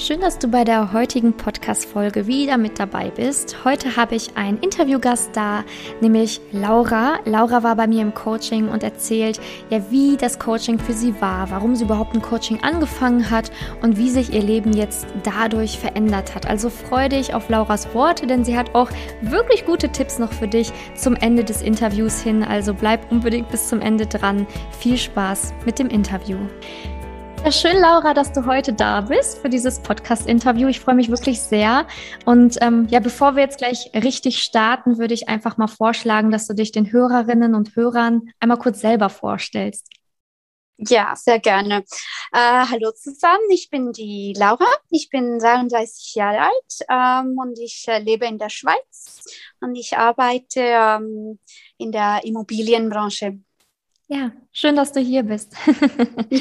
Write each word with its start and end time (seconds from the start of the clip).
Schön, 0.00 0.20
dass 0.20 0.38
du 0.38 0.46
bei 0.46 0.62
der 0.62 0.92
heutigen 0.92 1.32
Podcast-Folge 1.32 2.28
wieder 2.28 2.56
mit 2.56 2.78
dabei 2.78 3.10
bist. 3.10 3.64
Heute 3.64 3.96
habe 3.96 4.14
ich 4.14 4.36
einen 4.36 4.58
Interviewgast 4.58 5.30
da, 5.32 5.64
nämlich 6.00 6.40
Laura. 6.52 7.18
Laura 7.24 7.64
war 7.64 7.74
bei 7.74 7.88
mir 7.88 8.02
im 8.02 8.14
Coaching 8.14 8.68
und 8.68 8.84
erzählt, 8.84 9.40
ja, 9.70 9.90
wie 9.90 10.16
das 10.16 10.38
Coaching 10.38 10.78
für 10.78 10.92
sie 10.92 11.20
war, 11.20 11.50
warum 11.50 11.74
sie 11.74 11.82
überhaupt 11.82 12.14
ein 12.14 12.22
Coaching 12.22 12.62
angefangen 12.62 13.28
hat 13.28 13.50
und 13.82 13.96
wie 13.96 14.08
sich 14.08 14.32
ihr 14.32 14.42
Leben 14.42 14.72
jetzt 14.72 15.04
dadurch 15.24 15.80
verändert 15.80 16.32
hat. 16.32 16.46
Also 16.46 16.70
freue 16.70 17.08
dich 17.08 17.34
auf 17.34 17.48
Lauras 17.48 17.92
Worte, 17.92 18.28
denn 18.28 18.44
sie 18.44 18.56
hat 18.56 18.76
auch 18.76 18.90
wirklich 19.20 19.66
gute 19.66 19.88
Tipps 19.88 20.20
noch 20.20 20.32
für 20.32 20.46
dich 20.46 20.72
zum 20.94 21.16
Ende 21.16 21.42
des 21.42 21.60
Interviews 21.60 22.20
hin. 22.20 22.44
Also 22.44 22.72
bleib 22.72 23.10
unbedingt 23.10 23.48
bis 23.48 23.66
zum 23.66 23.80
Ende 23.80 24.06
dran. 24.06 24.46
Viel 24.78 24.96
Spaß 24.96 25.54
mit 25.66 25.80
dem 25.80 25.88
Interview. 25.88 26.38
Ja, 27.44 27.52
schön, 27.52 27.80
Laura, 27.80 28.14
dass 28.14 28.32
du 28.32 28.44
heute 28.46 28.72
da 28.72 29.00
bist 29.00 29.38
für 29.38 29.48
dieses 29.48 29.80
Podcast-Interview. 29.80 30.68
Ich 30.68 30.80
freue 30.80 30.96
mich 30.96 31.08
wirklich 31.08 31.40
sehr. 31.40 31.86
Und 32.24 32.58
ähm, 32.60 32.88
ja, 32.90 33.00
bevor 33.00 33.36
wir 33.36 33.42
jetzt 33.44 33.58
gleich 33.58 33.90
richtig 33.94 34.42
starten, 34.42 34.98
würde 34.98 35.14
ich 35.14 35.28
einfach 35.28 35.56
mal 35.56 35.68
vorschlagen, 35.68 36.30
dass 36.30 36.46
du 36.46 36.54
dich 36.54 36.72
den 36.72 36.92
Hörerinnen 36.92 37.54
und 37.54 37.74
Hörern 37.76 38.30
einmal 38.40 38.58
kurz 38.58 38.80
selber 38.80 39.08
vorstellst. 39.08 39.88
Ja, 40.78 41.16
sehr 41.16 41.40
gerne. 41.40 41.84
Äh, 42.32 42.66
hallo 42.70 42.92
zusammen, 42.92 43.50
ich 43.50 43.68
bin 43.70 43.92
die 43.92 44.32
Laura, 44.36 44.66
ich 44.90 45.08
bin 45.08 45.38
33 45.38 46.14
Jahre 46.14 46.40
alt 46.40 46.86
ähm, 46.88 47.36
und 47.36 47.58
ich 47.58 47.84
äh, 47.88 47.98
lebe 47.98 48.26
in 48.26 48.38
der 48.38 48.48
Schweiz 48.48 49.24
und 49.60 49.74
ich 49.74 49.96
arbeite 49.96 50.60
ähm, 50.60 51.40
in 51.78 51.90
der 51.90 52.20
Immobilienbranche. 52.24 53.40
Ja, 54.06 54.30
schön, 54.52 54.76
dass 54.76 54.92
du 54.92 55.00
hier 55.00 55.22
bist. 55.22 55.52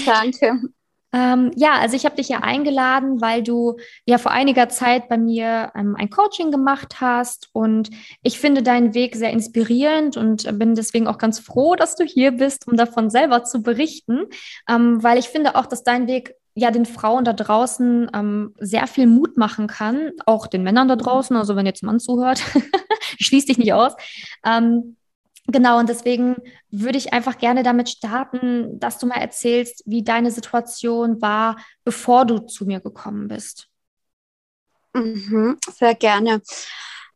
Danke. 0.05 0.61
Ähm, 1.13 1.51
ja, 1.55 1.73
also 1.79 1.95
ich 1.95 2.05
habe 2.05 2.17
dich 2.17 2.29
ja 2.29 2.39
eingeladen, 2.39 3.21
weil 3.21 3.41
du 3.41 3.77
ja 4.05 4.17
vor 4.17 4.31
einiger 4.31 4.67
Zeit 4.69 5.07
bei 5.07 5.17
mir 5.17 5.71
ähm, 5.75 5.95
ein 5.97 6.09
Coaching 6.09 6.51
gemacht 6.51 6.99
hast. 6.99 7.49
Und 7.53 7.89
ich 8.23 8.39
finde 8.39 8.61
deinen 8.61 8.93
Weg 8.93 9.15
sehr 9.15 9.31
inspirierend 9.31 10.17
und 10.17 10.59
bin 10.59 10.75
deswegen 10.75 11.07
auch 11.07 11.17
ganz 11.17 11.39
froh, 11.39 11.75
dass 11.75 11.95
du 11.95 12.03
hier 12.03 12.31
bist, 12.31 12.67
um 12.67 12.75
davon 12.75 13.09
selber 13.09 13.43
zu 13.43 13.61
berichten, 13.61 14.25
ähm, 14.69 15.01
weil 15.01 15.17
ich 15.17 15.29
finde 15.29 15.55
auch, 15.55 15.65
dass 15.65 15.83
dein 15.83 16.07
Weg 16.07 16.35
ja 16.55 16.71
den 16.71 16.85
Frauen 16.85 17.23
da 17.23 17.33
draußen 17.33 18.09
ähm, 18.13 18.53
sehr 18.59 18.87
viel 18.87 19.05
Mut 19.05 19.37
machen 19.37 19.67
kann, 19.67 20.11
auch 20.25 20.47
den 20.47 20.63
Männern 20.63 20.87
da 20.87 20.95
draußen, 20.95 21.35
also 21.37 21.55
wenn 21.55 21.67
jetzt 21.67 21.83
ein 21.83 21.85
Mann 21.85 21.99
zuhört, 21.99 22.41
schließ 23.19 23.45
dich 23.45 23.59
nicht 23.59 23.73
aus. 23.73 23.93
Ähm, 24.43 24.97
Genau, 25.49 25.79
und 25.79 25.87
deswegen 25.87 26.35
würde 26.69 26.97
ich 26.97 27.13
einfach 27.13 27.37
gerne 27.37 27.63
damit 27.63 27.89
starten, 27.89 28.79
dass 28.79 28.99
du 28.99 29.07
mal 29.07 29.21
erzählst, 29.21 29.81
wie 29.85 30.03
deine 30.03 30.29
Situation 30.29 31.21
war, 31.21 31.55
bevor 31.85 32.25
du 32.25 32.39
zu 32.39 32.65
mir 32.65 32.81
gekommen 32.81 33.29
bist. 33.29 33.69
Mhm, 34.93 35.57
sehr 35.73 35.95
gerne. 35.95 36.41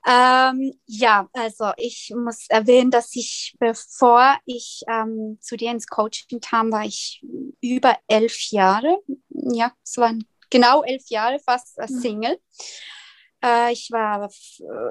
Ähm, 0.07 0.73
ja, 0.85 1.29
also 1.33 1.71
ich 1.77 2.13
muss 2.15 2.45
erwähnen, 2.47 2.89
dass 2.89 3.15
ich, 3.15 3.55
bevor 3.59 4.37
ich 4.45 4.81
ähm, 4.87 5.37
zu 5.41 5.57
dir 5.57 5.71
ins 5.71 5.87
Coaching 5.87 6.39
kam, 6.39 6.71
war 6.71 6.85
ich 6.85 7.23
über 7.61 7.97
elf 8.07 8.49
Jahre, 8.49 8.97
ja, 9.29 9.73
es 9.83 9.97
waren 9.97 10.25
genau 10.49 10.83
elf 10.83 11.03
Jahre 11.09 11.39
fast 11.39 11.79
als 11.79 11.91
mhm. 11.91 11.99
Single. 11.99 12.33
Mhm. 12.33 13.00
Äh, 13.43 13.73
ich 13.73 13.89
war 13.91 14.29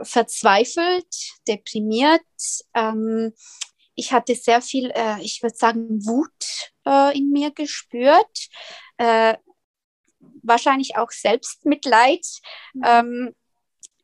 verzweifelt, 0.03 1.07
deprimiert. 1.47 2.23
Ähm, 2.75 3.33
ich 3.95 4.13
hatte 4.13 4.35
sehr 4.35 4.63
viel, 4.63 4.91
äh, 4.95 5.21
ich 5.21 5.43
würde 5.43 5.57
sagen, 5.57 6.05
Wut 6.07 6.73
äh, 6.87 7.17
in 7.17 7.31
mir 7.31 7.51
gespürt. 7.51 8.49
Äh, 8.97 9.37
wahrscheinlich 10.43 10.97
auch 10.97 11.11
Selbstmitleid. 11.11 12.27
Mhm. 12.75 12.83
Ähm, 12.87 13.35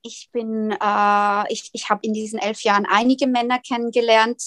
ich 0.03 0.31
bin, 0.33 0.71
äh, 0.71 1.53
ich, 1.53 1.71
ich 1.73 1.91
habe 1.91 2.01
in 2.03 2.13
diesen 2.13 2.39
elf 2.39 2.63
Jahren 2.63 2.87
einige 2.87 3.27
Männer 3.27 3.59
kennengelernt. 3.59 4.43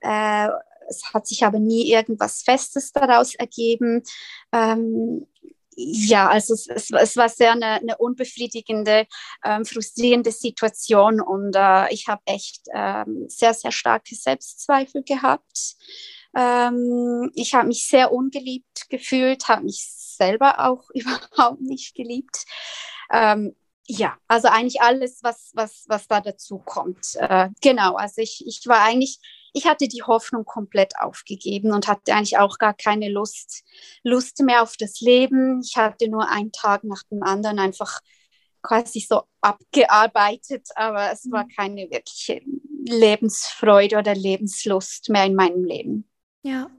Äh, 0.00 0.48
es 0.88 1.02
hat 1.14 1.26
sich 1.26 1.44
aber 1.44 1.58
nie 1.58 1.90
irgendwas 1.90 2.42
Festes 2.42 2.92
daraus 2.92 3.34
ergeben. 3.34 4.02
Ähm, 4.52 5.26
ja, 5.82 6.28
also 6.28 6.54
es, 6.54 6.66
es, 6.68 6.90
es, 6.90 7.16
war 7.16 7.28
sehr 7.28 7.52
eine, 7.52 7.66
eine 7.66 7.96
unbefriedigende, 7.98 9.06
ähm, 9.44 9.64
frustrierende 9.64 10.32
Situation 10.32 11.20
und 11.20 11.54
äh, 11.56 11.92
ich 11.92 12.06
habe 12.08 12.22
echt 12.26 12.62
ähm, 12.74 13.24
sehr, 13.28 13.54
sehr 13.54 13.72
starke 13.72 14.14
Selbstzweifel 14.14 15.02
gehabt. 15.02 15.76
Ähm, 16.36 17.30
ich 17.34 17.54
habe 17.54 17.68
mich 17.68 17.86
sehr 17.86 18.12
ungeliebt 18.12 18.88
gefühlt, 18.90 19.48
habe 19.48 19.64
mich 19.64 19.86
selber 19.88 20.66
auch 20.66 20.90
überhaupt 20.94 21.62
nicht 21.62 21.94
geliebt. 21.94 22.44
Ähm, 23.12 23.56
ja, 23.86 24.16
also 24.28 24.48
eigentlich 24.48 24.82
alles, 24.82 25.20
was, 25.22 25.50
was, 25.54 25.84
was 25.88 26.06
da 26.06 26.20
dazu 26.20 26.58
kommt. 26.58 27.16
Äh, 27.16 27.48
genau, 27.60 27.96
also 27.96 28.22
ich, 28.22 28.44
ich 28.46 28.62
war 28.66 28.82
eigentlich 28.82 29.18
ich 29.52 29.66
hatte 29.66 29.88
die 29.88 30.02
Hoffnung 30.02 30.44
komplett 30.44 30.92
aufgegeben 30.98 31.72
und 31.72 31.88
hatte 31.88 32.14
eigentlich 32.14 32.38
auch 32.38 32.58
gar 32.58 32.74
keine 32.74 33.08
Lust, 33.08 33.64
Lust 34.02 34.40
mehr 34.40 34.62
auf 34.62 34.76
das 34.78 35.00
Leben. 35.00 35.60
Ich 35.64 35.76
hatte 35.76 36.08
nur 36.08 36.28
einen 36.28 36.52
Tag 36.52 36.84
nach 36.84 37.02
dem 37.10 37.22
anderen 37.22 37.58
einfach 37.58 38.00
quasi 38.62 39.00
so 39.00 39.22
abgearbeitet, 39.40 40.68
aber 40.74 41.10
es 41.12 41.30
war 41.30 41.44
mhm. 41.44 41.48
keine 41.56 41.90
wirkliche 41.90 42.42
Lebensfreude 42.84 43.98
oder 43.98 44.14
Lebenslust 44.14 45.08
mehr 45.08 45.24
in 45.24 45.34
meinem 45.34 45.64
Leben. 45.64 46.10
Ja. 46.42 46.70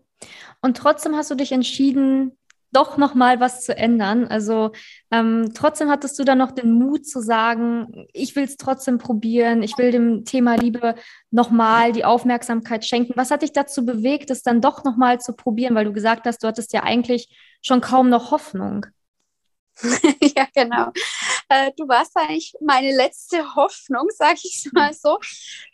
Und 0.62 0.78
trotzdem 0.78 1.16
hast 1.16 1.32
du 1.32 1.36
dich 1.36 1.52
entschieden, 1.52 2.38
doch 2.72 2.98
noch 2.98 3.16
mal 3.16 3.40
was 3.40 3.64
zu 3.64 3.76
ändern. 3.76 4.28
Also 4.28 4.72
ähm, 5.12 5.52
trotzdem 5.54 5.90
hattest 5.90 6.18
du 6.18 6.24
dann 6.24 6.38
noch 6.38 6.52
den 6.52 6.74
Mut 6.74 7.06
zu 7.06 7.22
sagen, 7.22 8.08
ich 8.14 8.36
will 8.36 8.46
es 8.46 8.58
trotzdem 8.58 8.98
probieren, 8.98 9.64
ich 9.64 9.78
will 9.78 9.92
dem 9.92 10.26
Thema 10.26 10.56
Liebe 10.56 10.96
noch 11.30 11.50
mal 11.52 11.92
die 11.92 12.06
Aufmerksamkeit 12.06 12.86
schenken. 12.86 13.14
Was 13.16 13.32
hat 13.32 13.42
dich 13.42 13.52
dazu 13.52 13.86
bewegt, 13.86 14.30
es 14.32 14.44
dann 14.44 14.62
doch 14.62 14.84
noch 14.84 14.98
mal 14.98 15.20
zu 15.20 15.34
probieren? 15.34 15.76
Weil 15.76 15.86
du 15.86 15.94
gesagt 15.94 16.26
hast, 16.26 16.44
du 16.44 16.48
hattest 16.48 16.74
ja 16.74 16.84
eigentlich 16.84 17.30
schon 17.62 17.82
kaum 17.82 18.10
noch 18.10 18.32
Hoffnung. 18.32 18.86
ja, 20.36 20.48
genau. 20.54 20.92
Äh, 21.50 21.72
du 21.78 21.88
warst 21.88 22.16
eigentlich 22.16 22.54
meine 22.62 22.96
letzte 22.96 23.56
Hoffnung, 23.56 24.08
sage 24.16 24.40
ich 24.44 24.70
mal 24.74 24.94
so. 24.94 25.18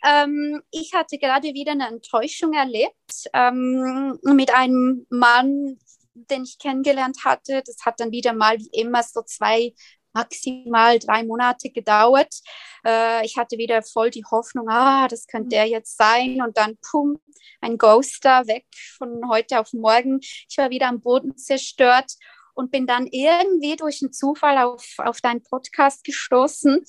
Ähm, 0.04 0.62
ich 0.70 0.94
hatte 0.94 1.18
gerade 1.18 1.54
wieder 1.54 1.72
eine 1.72 1.88
Enttäuschung 1.88 2.52
erlebt 2.52 3.28
ähm, 3.32 4.18
mit 4.22 4.54
einem 4.54 5.06
Mann, 5.10 5.78
den 6.26 6.44
ich 6.44 6.58
kennengelernt 6.58 7.24
hatte. 7.24 7.62
Das 7.64 7.78
hat 7.84 8.00
dann 8.00 8.10
wieder 8.10 8.32
mal 8.32 8.58
wie 8.58 8.70
immer 8.72 9.02
so 9.02 9.22
zwei 9.22 9.72
maximal 10.12 10.98
drei 10.98 11.22
Monate 11.24 11.70
gedauert. 11.70 12.34
Äh, 12.84 13.24
ich 13.24 13.36
hatte 13.36 13.58
wieder 13.58 13.82
voll 13.82 14.10
die 14.10 14.24
Hoffnung, 14.24 14.68
ah, 14.68 15.06
das 15.08 15.26
könnte 15.26 15.50
der 15.50 15.66
jetzt 15.66 15.96
sein. 15.96 16.40
Und 16.42 16.56
dann, 16.56 16.76
pum, 16.90 17.18
ein 17.60 17.78
Ghoster 17.78 18.46
weg 18.46 18.66
von 18.96 19.28
heute 19.28 19.60
auf 19.60 19.72
morgen. 19.72 20.20
Ich 20.22 20.56
war 20.56 20.70
wieder 20.70 20.88
am 20.88 21.00
Boden 21.00 21.36
zerstört 21.36 22.12
und 22.54 22.70
bin 22.70 22.86
dann 22.86 23.06
irgendwie 23.06 23.76
durch 23.76 24.02
einen 24.02 24.12
Zufall 24.12 24.58
auf, 24.58 24.94
auf 24.98 25.20
deinen 25.20 25.42
Podcast 25.42 26.04
gestoßen 26.04 26.84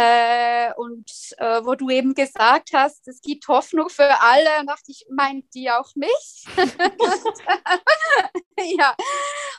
äh, 0.00 0.72
und 0.76 1.10
äh, 1.38 1.64
wo 1.64 1.74
du 1.74 1.90
eben 1.90 2.14
gesagt 2.14 2.70
hast, 2.72 3.08
es 3.08 3.20
gibt 3.20 3.48
Hoffnung 3.48 3.88
für 3.88 4.20
alle, 4.20 4.64
dachte 4.64 4.92
ich, 4.92 5.04
meint 5.10 5.52
die 5.54 5.68
auch 5.72 5.92
mich? 5.96 6.46
ja, 8.78 8.94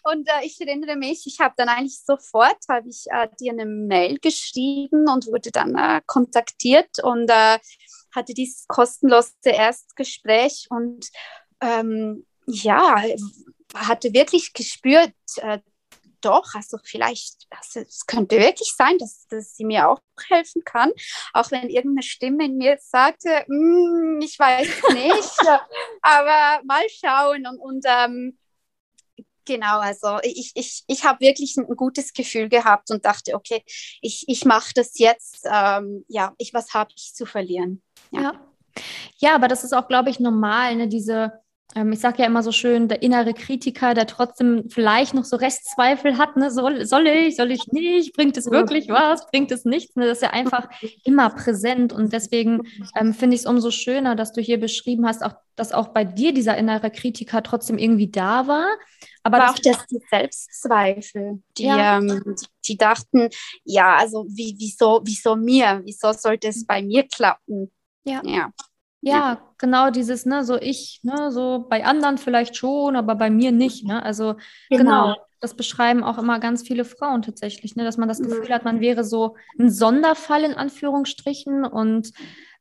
und 0.05 0.29
äh, 0.29 0.45
ich 0.45 0.61
erinnere 0.61 0.95
mich, 0.95 1.27
ich 1.27 1.41
habe 1.41 1.55
dann 1.57 1.67
eigentlich 1.67 1.99
sofort, 1.99 2.55
habe 2.69 2.87
ich 2.87 3.07
äh, 3.11 3.27
dir 3.37 3.51
eine 3.51 3.65
Mail 3.65 4.17
geschrieben 4.19 5.09
und 5.09 5.27
wurde 5.27 5.51
dann 5.51 5.75
äh, 5.75 5.99
kontaktiert 6.05 7.03
und 7.03 7.29
äh, 7.29 7.59
hatte 8.15 8.33
dieses 8.33 8.65
kostenlose 8.67 9.33
Erstgespräch 9.43 10.67
und 10.69 11.09
ähm, 11.59 12.25
ja, 12.45 13.03
hatte 13.75 14.13
wirklich 14.13 14.53
gespürt, 14.53 15.11
doch, 16.21 16.53
also 16.53 16.77
vielleicht, 16.83 17.47
also 17.49 17.81
es 17.81 18.05
könnte 18.05 18.37
wirklich 18.37 18.73
sein, 18.75 18.97
dass, 18.97 19.27
dass 19.27 19.55
sie 19.55 19.65
mir 19.65 19.89
auch 19.89 19.99
helfen 20.27 20.63
kann, 20.63 20.91
auch 21.33 21.51
wenn 21.51 21.69
irgendeine 21.69 22.03
Stimme 22.03 22.45
in 22.45 22.57
mir 22.57 22.77
sagte, 22.79 23.45
mm, 23.47 24.21
ich 24.21 24.37
weiß 24.37 24.67
nicht, 24.93 25.39
aber 26.01 26.63
mal 26.65 26.83
schauen 26.89 27.47
und, 27.47 27.59
und 27.59 27.85
ähm, 27.87 28.37
genau, 29.45 29.79
also 29.79 30.19
ich, 30.23 30.51
ich, 30.55 30.83
ich 30.87 31.03
habe 31.03 31.21
wirklich 31.21 31.57
ein, 31.57 31.65
gutes 31.75 32.13
Gefühl 32.13 32.49
gehabt 32.49 32.91
und 32.91 33.05
dachte, 33.05 33.33
okay, 33.33 33.63
ich, 34.01 34.25
ich 34.27 34.45
mache 34.45 34.71
das 34.75 34.99
jetzt, 34.99 35.47
ähm, 35.51 36.05
ja, 36.07 36.33
ich, 36.37 36.53
was 36.53 36.73
habe 36.73 36.91
ich 36.95 37.13
zu 37.15 37.25
verlieren? 37.25 37.81
Ja. 38.11 38.21
ja. 38.21 38.33
ja, 39.17 39.35
aber 39.35 39.47
das 39.47 39.63
ist 39.63 39.73
auch, 39.73 39.87
glaube 39.87 40.09
ich, 40.11 40.19
normal, 40.19 40.75
ne, 40.75 40.87
diese 40.87 41.33
ich 41.75 41.99
sage 41.99 42.19
ja 42.19 42.25
immer 42.25 42.41
so 42.41 42.51
schön, 42.51 42.87
der 42.87 43.03
innere 43.03 43.33
Kritiker, 43.35 43.93
der 43.93 44.07
trotzdem 44.07 44.69
vielleicht 44.69 45.13
noch 45.13 45.23
so 45.23 45.35
Restzweifel 45.35 46.17
hat, 46.17 46.35
ne? 46.35 46.49
soll, 46.49 46.83
soll 46.85 47.05
ich, 47.05 47.35
soll 47.35 47.51
ich 47.51 47.67
nicht, 47.67 48.15
bringt 48.15 48.37
es 48.37 48.49
wirklich 48.49 48.89
was, 48.89 49.27
bringt 49.27 49.51
es 49.51 49.65
nichts, 49.65 49.95
ne? 49.95 50.07
das 50.07 50.17
ist 50.17 50.23
ja 50.23 50.31
einfach 50.31 50.67
immer 51.03 51.29
präsent 51.29 51.93
und 51.93 52.11
deswegen 52.11 52.63
ähm, 52.95 53.13
finde 53.13 53.35
ich 53.35 53.41
es 53.41 53.45
umso 53.45 53.69
schöner, 53.69 54.15
dass 54.15 54.31
du 54.31 54.41
hier 54.41 54.59
beschrieben 54.59 55.05
hast, 55.05 55.23
auch, 55.23 55.35
dass 55.55 55.71
auch 55.71 55.89
bei 55.89 56.03
dir 56.03 56.33
dieser 56.33 56.57
innere 56.57 56.89
Kritiker 56.89 57.43
trotzdem 57.43 57.77
irgendwie 57.77 58.09
da 58.09 58.47
war. 58.47 58.65
Aber, 59.21 59.37
Aber 59.37 59.51
auch 59.51 59.59
das, 59.59 59.85
die 59.87 60.01
Selbstzweifel, 60.09 61.43
die, 61.57 61.65
ja. 61.65 61.99
ähm, 61.99 62.35
die, 62.67 62.77
dachten, 62.77 63.29
ja, 63.63 63.95
also 63.95 64.25
wie, 64.27 64.55
wieso, 64.57 65.01
wieso 65.03 65.35
mir, 65.35 65.81
wieso 65.83 66.13
sollte 66.13 66.47
es 66.47 66.65
bei 66.65 66.81
mir 66.81 67.07
klappen? 67.07 67.71
Ja. 68.05 68.21
ja. 68.25 68.51
Ja, 69.01 69.41
genau 69.57 69.91
dieses, 69.91 70.25
ne, 70.25 70.43
so 70.43 70.57
ich, 70.59 70.99
ne, 71.03 71.31
so 71.31 71.65
bei 71.69 71.85
anderen 71.85 72.17
vielleicht 72.17 72.57
schon, 72.57 72.95
aber 72.95 73.15
bei 73.15 73.29
mir 73.29 73.51
nicht, 73.51 73.85
ne? 73.85 74.03
Also 74.03 74.35
genau. 74.69 75.13
genau 75.13 75.15
das 75.39 75.55
beschreiben 75.55 76.03
auch 76.03 76.17
immer 76.17 76.39
ganz 76.39 76.67
viele 76.67 76.83
Frauen 76.83 77.21
tatsächlich, 77.21 77.75
ne, 77.75 77.83
dass 77.83 77.97
man 77.97 78.09
das 78.09 78.19
Gefühl 78.19 78.53
hat, 78.53 78.65
man 78.65 78.81
wäre 78.81 79.03
so 79.03 79.35
ein 79.57 79.69
Sonderfall 79.69 80.43
in 80.43 80.53
Anführungsstrichen 80.53 81.63
und 81.63 82.11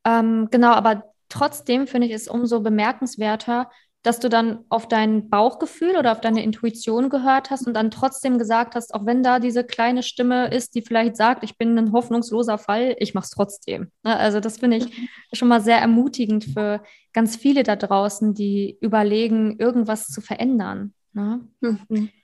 ähm, 0.05 0.49
genau, 0.51 0.73
aber 0.73 1.05
trotzdem 1.29 1.87
finde 1.87 2.07
ich 2.07 2.15
es 2.15 2.29
umso 2.29 2.61
bemerkenswerter, 2.61 3.71
dass 4.09 4.21
du 4.21 4.31
dann 4.31 4.65
auf 4.71 4.89
dein 4.89 5.29
Bauchgefühl 5.29 5.95
oder 5.99 6.13
auf 6.13 6.23
deine 6.23 6.43
Intuition 6.43 7.11
gehört 7.11 7.51
hast 7.51 7.67
und 7.67 7.75
dann 7.75 7.91
trotzdem 7.91 8.39
gesagt 8.39 8.75
hast, 8.75 8.95
auch 8.95 9.05
wenn 9.05 9.23
da 9.23 9.39
diese 9.39 9.65
kleine 9.65 10.03
Stimme 10.03 10.49
ist, 10.49 10.75
die 10.75 10.81
vielleicht 10.81 11.15
sagt, 11.15 11.45
ich 11.45 11.59
bin 11.59 11.79
ein 11.79 11.93
hoffnungsloser 11.93 12.57
Fall, 12.57 12.97
ich 13.01 13.13
mache 13.13 13.25
es 13.25 13.31
trotzdem. 13.33 13.91
Ne, 14.05 14.17
also 14.17 14.41
das 14.41 14.57
finde 14.57 14.79
ich 14.79 14.87
mhm. 14.87 15.09
schon 15.35 15.49
mal 15.49 15.61
sehr 15.61 15.77
ermutigend 15.77 16.45
für 16.45 16.83
ganz 17.13 17.37
viele 17.37 17.65
da 17.65 17.77
draußen, 17.77 18.33
die 18.33 18.79
überlegen, 18.81 19.59
irgendwas 19.59 20.07
zu 20.07 20.23
verändern. 20.23 20.95
Mhm. 21.13 21.51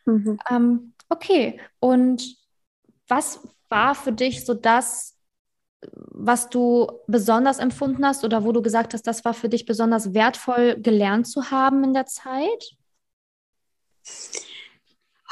Mhm. 0.07 0.39
Ähm, 0.51 0.95
okay, 1.11 1.61
und 1.81 2.35
was 3.09 3.47
war 3.69 3.95
für 3.95 4.13
dich 4.13 4.47
so 4.47 4.55
das, 4.55 5.14
was 5.93 6.49
du 6.49 6.91
besonders 7.07 7.59
empfunden 7.59 8.05
hast 8.07 8.25
oder 8.25 8.45
wo 8.45 8.53
du 8.53 8.63
gesagt 8.63 8.95
hast, 8.95 9.07
das 9.07 9.25
war 9.25 9.35
für 9.35 9.49
dich 9.49 9.67
besonders 9.67 10.15
wertvoll 10.15 10.81
gelernt 10.81 11.27
zu 11.27 11.51
haben 11.51 11.85
in 11.85 11.95
der 11.95 12.07
Zeit? 12.07 12.77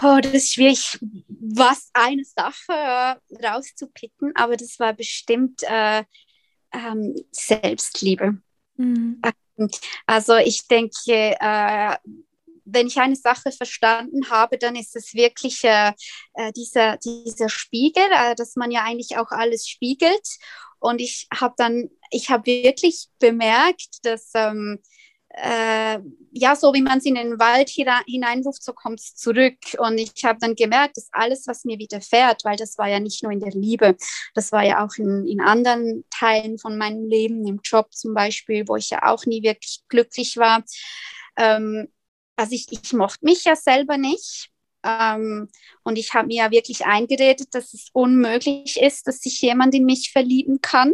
Oh, 0.03 0.19
das 0.21 0.33
ist 0.33 0.55
schwierig, 0.55 0.99
was 1.29 1.91
eine 1.93 2.25
Sache 2.25 3.21
rauszupicken, 3.43 4.33
aber 4.35 4.57
das 4.57 4.79
war 4.81 4.93
bestimmt 4.95 5.63
äh, 5.63 6.05
ähm, 6.73 7.15
Selbstliebe. 7.31 8.39
Mhm. 8.77 9.21
Also 10.07 10.37
ich 10.37 10.67
denke, 10.67 11.37
äh, 11.39 11.97
wenn 12.65 12.87
ich 12.87 12.99
eine 12.99 13.17
Sache 13.17 13.53
verstanden 13.53 14.31
habe, 14.31 14.59
dann 14.59 14.77
ist 14.77 14.97
es 14.97 15.15
wirklich 15.15 15.65
äh, 15.65 15.93
äh, 16.35 16.53
dieser, 16.53 16.97
dieser 16.99 17.49
Spiegel, 17.49 18.05
äh, 18.11 18.35
dass 18.35 18.57
man 18.57 18.71
ja 18.71 18.85
eigentlich 18.85 19.17
auch 19.17 19.31
alles 19.31 19.69
spiegelt. 19.69 20.27
Und 20.79 21.01
ich 21.01 21.29
habe 21.35 21.55
dann, 21.57 21.91
ich 22.11 22.31
habe 22.31 22.47
wirklich 22.47 23.09
bemerkt, 23.19 24.05
dass 24.05 24.31
ähm, 24.35 24.81
äh, 25.35 25.99
ja, 26.33 26.57
so 26.57 26.75
wie 26.75 26.83
man 26.83 26.99
es 26.99 27.07
in 27.07 27.15
den 27.15 27.39
Wald 27.39 27.71
hineinruft, 27.71 28.63
so 28.63 28.73
kommt 28.73 29.01
es 29.01 29.15
zurück. 29.15 29.57
Und 29.79 29.99
ich 29.99 30.25
habe 30.25 30.39
dann 30.41 30.55
gemerkt, 30.55 30.97
dass 30.97 31.09
alles, 31.13 31.47
was 31.47 31.65
mir 31.65 31.79
widerfährt, 31.79 32.45
weil 32.45 32.57
das 32.57 32.77
war 32.79 32.89
ja 32.89 33.01
nicht 33.01 33.23
nur 33.23 33.33
in 33.33 33.41
der 33.41 33.53
Liebe, 33.53 33.97
das 34.35 34.53
war 34.53 34.63
ja 34.63 34.85
auch 34.85 34.95
in, 34.99 35.27
in 35.27 35.41
anderen 35.41 36.05
Teilen 36.11 36.59
von 36.59 36.77
meinem 36.77 37.09
Leben, 37.09 37.47
im 37.47 37.61
Job 37.65 37.93
zum 37.95 38.15
Beispiel, 38.15 38.69
wo 38.69 38.77
ich 38.77 38.91
ja 38.91 39.05
auch 39.05 39.25
nie 39.25 39.43
wirklich 39.43 39.83
glücklich 39.89 40.37
war. 40.37 40.65
Ähm, 41.37 41.89
also 42.43 42.57
ich, 42.57 42.67
ich 42.73 42.93
mochte 42.93 43.25
mich 43.25 43.45
ja 43.45 43.55
selber 43.55 43.97
nicht. 43.97 44.51
Ähm, 44.85 45.49
und 45.85 45.97
ich 45.97 46.13
habe 46.13 46.27
mir 46.27 46.39
ja 46.39 46.51
wirklich 46.51 46.85
eingeredet, 46.85 47.55
dass 47.55 47.73
es 47.73 47.87
unmöglich 47.93 48.81
ist, 48.81 49.07
dass 49.07 49.21
sich 49.21 49.41
jemand 49.41 49.77
in 49.77 49.85
mich 49.85 50.11
verlieben 50.11 50.61
kann. 50.61 50.93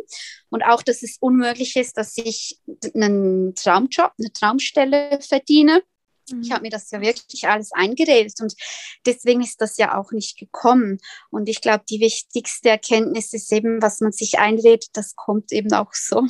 Und 0.50 0.62
auch, 0.62 0.83
dass 0.83 1.03
es 1.03 1.17
unmöglich 1.21 1.75
ist, 1.77 1.97
dass 1.97 2.19
ich 2.19 2.61
einen 2.95 3.55
Traumjob, 3.55 4.12
eine 4.19 4.31
Traumstelle 4.31 5.21
verdiene. 5.27 5.83
Mhm. 6.31 6.43
Ich 6.43 6.53
habe 6.53 6.62
mir 6.62 6.71
das 6.71 6.91
ja 6.91 7.00
wirklich 7.00 7.49
alles 7.49 7.73
eingeredet 7.73 8.35
und 8.43 8.55
deswegen 9.06 9.41
ist 9.41 9.62
das 9.62 9.79
ja 9.79 9.99
auch 9.99 10.12
nicht 10.12 10.37
gekommen. 10.37 10.99
Und 11.31 11.49
ich 11.49 11.62
glaube, 11.62 11.85
die 11.89 12.01
wichtigste 12.01 12.69
Erkenntnis 12.69 13.33
ist 13.33 13.51
eben, 13.55 13.81
was 13.81 14.01
man 14.01 14.12
sich 14.12 14.39
einredet, 14.39 14.89
das 14.93 15.17
kommt 15.17 15.51
eben 15.51 15.73
auch 15.73 15.94
so. 15.94 16.27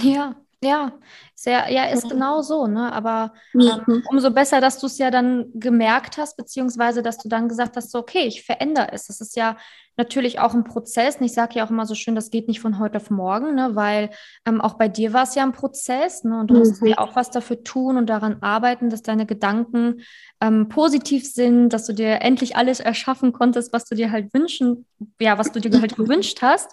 Ja, 0.00 0.40
ja, 0.62 0.92
sehr, 1.34 1.70
ja, 1.72 1.86
ist 1.86 2.08
genau 2.08 2.40
so, 2.40 2.68
ne? 2.68 2.92
Aber 2.92 3.32
ähm, 3.52 3.82
mhm. 3.84 4.04
umso 4.08 4.30
besser, 4.30 4.60
dass 4.60 4.78
du 4.78 4.86
es 4.86 4.96
ja 4.96 5.10
dann 5.10 5.46
gemerkt 5.54 6.16
hast, 6.16 6.36
beziehungsweise 6.36 7.02
dass 7.02 7.18
du 7.18 7.28
dann 7.28 7.48
gesagt 7.48 7.76
hast, 7.76 7.90
so, 7.90 7.98
okay, 7.98 8.26
ich 8.26 8.44
verändere 8.44 8.92
es. 8.92 9.08
Das 9.08 9.20
ist 9.20 9.36
ja 9.36 9.56
natürlich 9.96 10.38
auch 10.38 10.54
ein 10.54 10.62
Prozess. 10.62 11.16
Und 11.16 11.26
ich 11.26 11.32
sage 11.32 11.56
ja 11.56 11.66
auch 11.66 11.70
immer 11.70 11.84
so 11.84 11.96
schön, 11.96 12.14
das 12.14 12.30
geht 12.30 12.46
nicht 12.46 12.60
von 12.60 12.78
heute 12.78 12.98
auf 12.98 13.10
morgen, 13.10 13.56
ne? 13.56 13.74
Weil 13.74 14.10
ähm, 14.46 14.60
auch 14.60 14.74
bei 14.74 14.86
dir 14.88 15.12
war 15.12 15.24
es 15.24 15.34
ja 15.34 15.42
ein 15.42 15.52
Prozess, 15.52 16.22
ne? 16.22 16.38
Und 16.38 16.50
du 16.50 16.54
mhm. 16.54 16.60
musst 16.60 16.82
ja 16.82 16.98
auch 16.98 17.16
was 17.16 17.30
dafür 17.30 17.64
tun 17.64 17.96
und 17.96 18.06
daran 18.06 18.38
arbeiten, 18.40 18.88
dass 18.88 19.02
deine 19.02 19.26
Gedanken 19.26 20.02
ähm, 20.40 20.68
positiv 20.68 21.26
sind, 21.26 21.70
dass 21.70 21.86
du 21.86 21.92
dir 21.92 22.22
endlich 22.22 22.54
alles 22.54 22.78
erschaffen 22.78 23.32
konntest, 23.32 23.72
was 23.72 23.84
du 23.84 23.96
dir 23.96 24.12
halt 24.12 24.32
wünschen, 24.32 24.86
ja, 25.20 25.38
was 25.38 25.50
du 25.50 25.60
dir 25.60 25.80
halt 25.80 25.96
gewünscht 25.96 26.40
hast. 26.40 26.70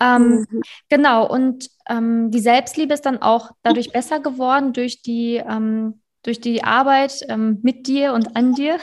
Ähm, 0.00 0.46
mhm. 0.50 0.62
Genau, 0.88 1.28
und 1.30 1.68
ähm, 1.88 2.30
die 2.30 2.40
Selbstliebe 2.40 2.94
ist 2.94 3.06
dann 3.06 3.20
auch 3.20 3.50
dadurch 3.62 3.92
besser 3.92 4.20
geworden 4.20 4.72
durch 4.72 5.02
die, 5.02 5.36
ähm, 5.36 6.00
durch 6.22 6.40
die 6.40 6.64
Arbeit 6.64 7.24
ähm, 7.28 7.58
mit 7.62 7.86
dir 7.86 8.14
und 8.14 8.36
an 8.36 8.54
dir. 8.54 8.78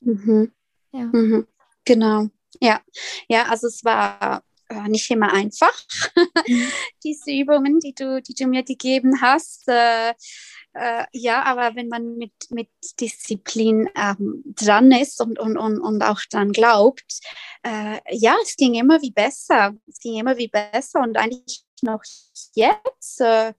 mhm. 0.00 0.52
Ja. 0.92 1.10
Mhm. 1.12 1.44
Genau, 1.84 2.28
ja. 2.60 2.80
Ja, 3.28 3.46
also 3.48 3.66
es 3.66 3.84
war 3.84 4.44
äh, 4.68 4.88
nicht 4.88 5.10
immer 5.10 5.32
einfach, 5.32 5.72
mhm. 6.46 6.68
diese 7.04 7.32
Übungen, 7.32 7.80
die 7.80 7.94
du, 7.94 8.22
die 8.22 8.34
du 8.34 8.46
mir 8.46 8.62
gegeben 8.62 9.20
hast. 9.20 9.66
Äh, 9.66 10.14
äh, 10.74 11.04
ja, 11.12 11.42
aber 11.44 11.76
wenn 11.76 11.88
man 11.88 12.16
mit, 12.16 12.32
mit 12.50 12.68
Disziplin 13.00 13.88
ähm, 13.96 14.42
dran 14.44 14.90
ist 14.90 15.20
und, 15.20 15.38
und, 15.38 15.56
und, 15.56 15.80
und 15.80 16.02
auch 16.02 16.20
dran 16.30 16.52
glaubt, 16.52 17.20
äh, 17.62 17.98
ja, 18.10 18.36
es 18.42 18.56
ging 18.56 18.74
immer 18.74 19.00
wie 19.00 19.12
besser. 19.12 19.74
Es 19.86 19.98
ging 19.98 20.18
immer 20.18 20.36
wie 20.36 20.48
besser 20.48 21.00
und 21.00 21.16
eigentlich 21.16 21.64
noch 21.82 22.02
jetzt, 22.54 23.20
äh, 23.20 23.52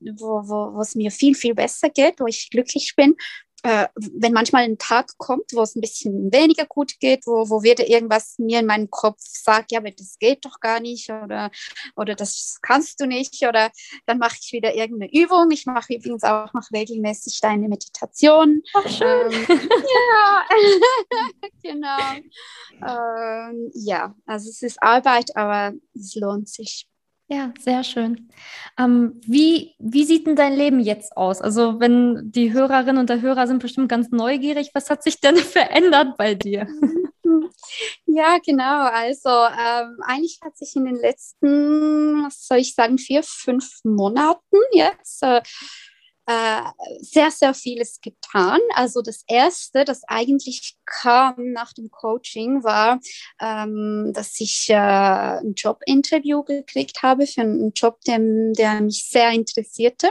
wo, 0.00 0.42
wo, 0.48 0.74
wo 0.74 0.80
es 0.80 0.94
mir 0.94 1.10
viel, 1.10 1.34
viel 1.34 1.54
besser 1.54 1.90
geht, 1.90 2.20
wo 2.20 2.26
ich 2.26 2.50
glücklich 2.50 2.94
bin, 2.96 3.16
äh, 3.62 3.88
wenn 3.94 4.32
manchmal 4.32 4.64
ein 4.64 4.78
Tag 4.78 5.16
kommt, 5.18 5.52
wo 5.52 5.62
es 5.62 5.76
ein 5.76 5.80
bisschen 5.80 6.32
weniger 6.32 6.66
gut 6.66 6.98
geht, 6.98 7.26
wo, 7.26 7.48
wo 7.48 7.62
wieder 7.62 7.88
irgendwas 7.88 8.38
mir 8.38 8.60
in 8.60 8.66
meinem 8.66 8.90
Kopf 8.90 9.20
sagt, 9.20 9.72
ja, 9.72 9.78
aber 9.78 9.90
das 9.90 10.18
geht 10.18 10.44
doch 10.44 10.58
gar 10.60 10.80
nicht 10.80 11.10
oder, 11.10 11.50
oder 11.94 12.14
das 12.14 12.58
kannst 12.60 13.00
du 13.00 13.06
nicht 13.06 13.42
oder 13.46 13.70
dann 14.06 14.18
mache 14.18 14.36
ich 14.40 14.52
wieder 14.52 14.74
irgendeine 14.74 15.12
Übung. 15.12 15.50
Ich 15.52 15.66
mache 15.66 15.94
übrigens 15.94 16.24
auch 16.24 16.52
noch 16.52 16.70
regelmäßig 16.72 17.40
deine 17.40 17.68
Meditation. 17.68 18.62
Ach, 18.74 18.88
schön. 18.88 19.32
Ähm, 19.32 19.46
ja, 19.48 20.44
genau. 21.62 21.98
Ähm, 22.84 23.70
ja, 23.74 24.12
also 24.26 24.50
es 24.50 24.60
ist 24.62 24.82
Arbeit, 24.82 25.36
aber 25.36 25.72
es 25.94 26.16
lohnt 26.16 26.48
sich. 26.48 26.88
Ja, 27.32 27.50
sehr 27.58 27.82
schön. 27.82 28.28
Ähm, 28.78 29.18
wie, 29.24 29.74
wie 29.78 30.04
sieht 30.04 30.26
denn 30.26 30.36
dein 30.36 30.52
Leben 30.52 30.80
jetzt 30.80 31.16
aus? 31.16 31.40
Also, 31.40 31.80
wenn 31.80 32.30
die 32.30 32.52
Hörerinnen 32.52 32.98
und 32.98 33.08
der 33.08 33.22
Hörer 33.22 33.46
sind 33.46 33.62
bestimmt 33.62 33.88
ganz 33.88 34.10
neugierig, 34.10 34.72
was 34.74 34.90
hat 34.90 35.02
sich 35.02 35.18
denn 35.18 35.36
verändert 35.38 36.18
bei 36.18 36.34
dir? 36.34 36.66
Ja, 38.06 38.38
genau. 38.44 38.82
Also, 38.90 39.30
ähm, 39.30 39.98
eigentlich 40.02 40.40
hat 40.44 40.56
sich 40.56 40.76
in 40.76 40.84
den 40.84 40.96
letzten, 40.96 42.24
was 42.24 42.46
soll 42.46 42.58
ich 42.58 42.74
sagen, 42.74 42.98
vier, 42.98 43.22
fünf 43.22 43.78
Monaten 43.84 44.58
jetzt 44.72 45.22
äh, 45.22 45.40
äh, 46.26 46.62
sehr, 47.00 47.30
sehr 47.30 47.52
vieles 47.52 48.00
getan. 48.00 48.60
Also 48.74 49.02
das 49.02 49.24
Erste, 49.26 49.84
das 49.84 50.02
eigentlich 50.06 50.76
kam 50.86 51.52
nach 51.52 51.72
dem 51.72 51.90
Coaching, 51.90 52.62
war, 52.62 53.00
ähm, 53.40 54.12
dass 54.14 54.38
ich 54.40 54.68
äh, 54.68 54.74
ein 54.74 55.54
Jobinterview 55.56 56.44
gekriegt 56.44 57.02
habe 57.02 57.26
für 57.26 57.40
einen 57.40 57.72
Job, 57.74 58.00
der, 58.06 58.18
der 58.20 58.80
mich 58.82 59.08
sehr 59.08 59.30
interessierte, 59.30 60.10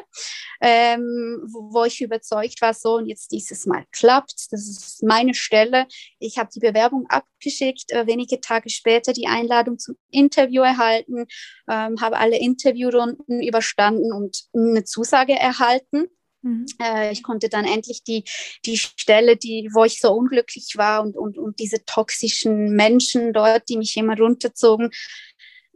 ähm, 0.59 1.47
wo, 1.47 1.73
wo, 1.73 1.83
ich 1.85 2.01
überzeugt 2.01 2.61
war, 2.61 2.73
so 2.73 2.95
und 2.95 3.07
jetzt 3.07 3.31
dieses 3.31 3.65
Mal 3.65 3.85
klappt, 3.91 4.51
das 4.51 4.67
ist 4.67 5.03
meine 5.03 5.33
Stelle. 5.33 5.87
Ich 6.19 6.37
habe 6.37 6.49
die 6.53 6.59
Bewerbung 6.59 7.05
abgeschickt, 7.09 7.91
äh, 7.91 8.05
wenige 8.05 8.41
Tage 8.41 8.69
später 8.69 9.13
die 9.13 9.27
Einladung 9.27 9.79
zum 9.79 9.95
Interview 10.09 10.61
erhalten, 10.61 11.25
ähm, 11.69 12.01
habe 12.01 12.17
alle 12.17 12.37
Interviewrunden 12.37 13.41
überstanden 13.41 14.11
und 14.11 14.43
eine 14.53 14.83
Zusage 14.83 15.33
erhalten. 15.33 16.00
Mhm. 16.41 16.65
Äh, 16.81 17.11
ich 17.11 17.23
konnte 17.23 17.49
dann 17.49 17.65
endlich 17.65 18.03
die, 18.03 18.23
die 18.65 18.77
Stelle, 18.77 19.37
die, 19.37 19.69
wo 19.73 19.83
ich 19.83 19.99
so 19.99 20.11
unglücklich 20.11 20.73
war 20.75 21.03
und, 21.03 21.15
und, 21.15 21.37
und 21.37 21.59
diese 21.59 21.83
toxischen 21.85 22.75
Menschen 22.75 23.33
dort, 23.33 23.69
die 23.69 23.77
mich 23.77 23.95
immer 23.97 24.17
runterzogen, 24.17 24.91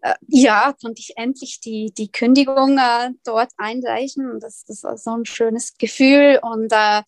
äh, 0.01 0.15
ja, 0.27 0.73
konnte 0.81 1.01
ich 1.01 1.13
endlich 1.17 1.59
die, 1.61 1.91
die 1.97 2.11
Kündigung 2.11 2.77
äh, 2.77 3.11
dort 3.23 3.51
einreichen. 3.57 4.39
Das, 4.39 4.63
das 4.65 4.83
war 4.83 4.97
so 4.97 5.11
ein 5.11 5.25
schönes 5.25 5.77
Gefühl. 5.77 6.39
Und 6.41 6.71
äh, 6.71 7.01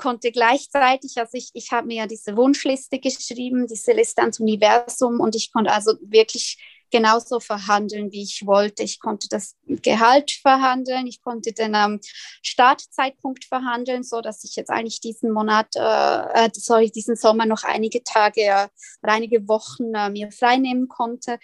konnte 0.00 0.32
gleichzeitig, 0.32 1.18
also 1.18 1.36
ich, 1.36 1.50
ich 1.52 1.70
habe 1.70 1.86
mir 1.86 1.98
ja 1.98 2.06
diese 2.06 2.36
Wunschliste 2.36 2.98
geschrieben, 2.98 3.66
diese 3.66 3.92
Liste 3.92 4.22
ans 4.22 4.40
Universum 4.40 5.20
und 5.20 5.36
ich 5.36 5.52
konnte 5.52 5.70
also 5.70 5.92
wirklich 6.00 6.56
genauso 6.90 7.40
verhandeln, 7.40 8.12
wie 8.12 8.22
ich 8.22 8.46
wollte. 8.46 8.82
Ich 8.82 9.00
konnte 9.00 9.28
das 9.28 9.56
Gehalt 9.66 10.30
verhandeln, 10.30 11.06
ich 11.06 11.22
konnte 11.22 11.52
den 11.52 11.74
ähm, 11.74 12.00
Startzeitpunkt 12.42 13.44
verhandeln, 13.44 14.02
so 14.02 14.20
dass 14.20 14.44
ich 14.44 14.56
jetzt 14.56 14.70
eigentlich 14.70 15.00
diesen 15.00 15.30
Monat, 15.32 15.68
äh, 15.76 16.46
äh 16.46 16.50
sorry, 16.52 16.90
diesen 16.90 17.16
Sommer 17.16 17.46
noch 17.46 17.64
einige 17.64 18.02
Tage 18.02 18.42
äh, 18.42 18.68
einige 19.02 19.48
Wochen 19.48 19.94
äh, 19.94 20.10
mir 20.10 20.30
freinehmen 20.32 20.88
konnte, 20.88 21.38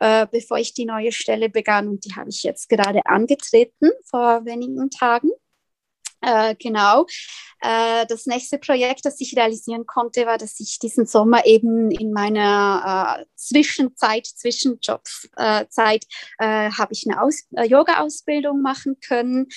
äh, 0.00 0.26
bevor 0.30 0.58
ich 0.58 0.74
die 0.74 0.84
neue 0.84 1.12
Stelle 1.12 1.48
begann. 1.48 1.88
Und 1.88 2.04
die 2.04 2.14
habe 2.14 2.30
ich 2.30 2.42
jetzt 2.42 2.68
gerade 2.68 3.04
angetreten 3.06 3.90
vor 4.04 4.44
wenigen 4.44 4.90
Tagen. 4.90 5.30
Äh, 6.20 6.54
genau. 6.56 7.06
Äh, 7.60 8.06
das 8.06 8.26
nächste 8.26 8.58
Projekt, 8.58 9.04
das 9.04 9.20
ich 9.20 9.36
realisieren 9.36 9.86
konnte, 9.86 10.26
war, 10.26 10.38
dass 10.38 10.60
ich 10.60 10.78
diesen 10.78 11.06
Sommer 11.06 11.44
eben 11.46 11.90
in 11.90 12.12
meiner 12.12 13.18
äh, 13.20 13.24
Zwischenzeit, 13.36 14.26
Zwischenjobszeit, 14.26 16.04
äh, 16.40 16.66
äh, 16.66 16.70
habe 16.70 16.92
ich 16.92 17.04
eine 17.08 17.20
Aus 17.22 17.44
Yoga-Ausbildung 17.50 18.62
machen 18.62 18.98
können. 19.00 19.48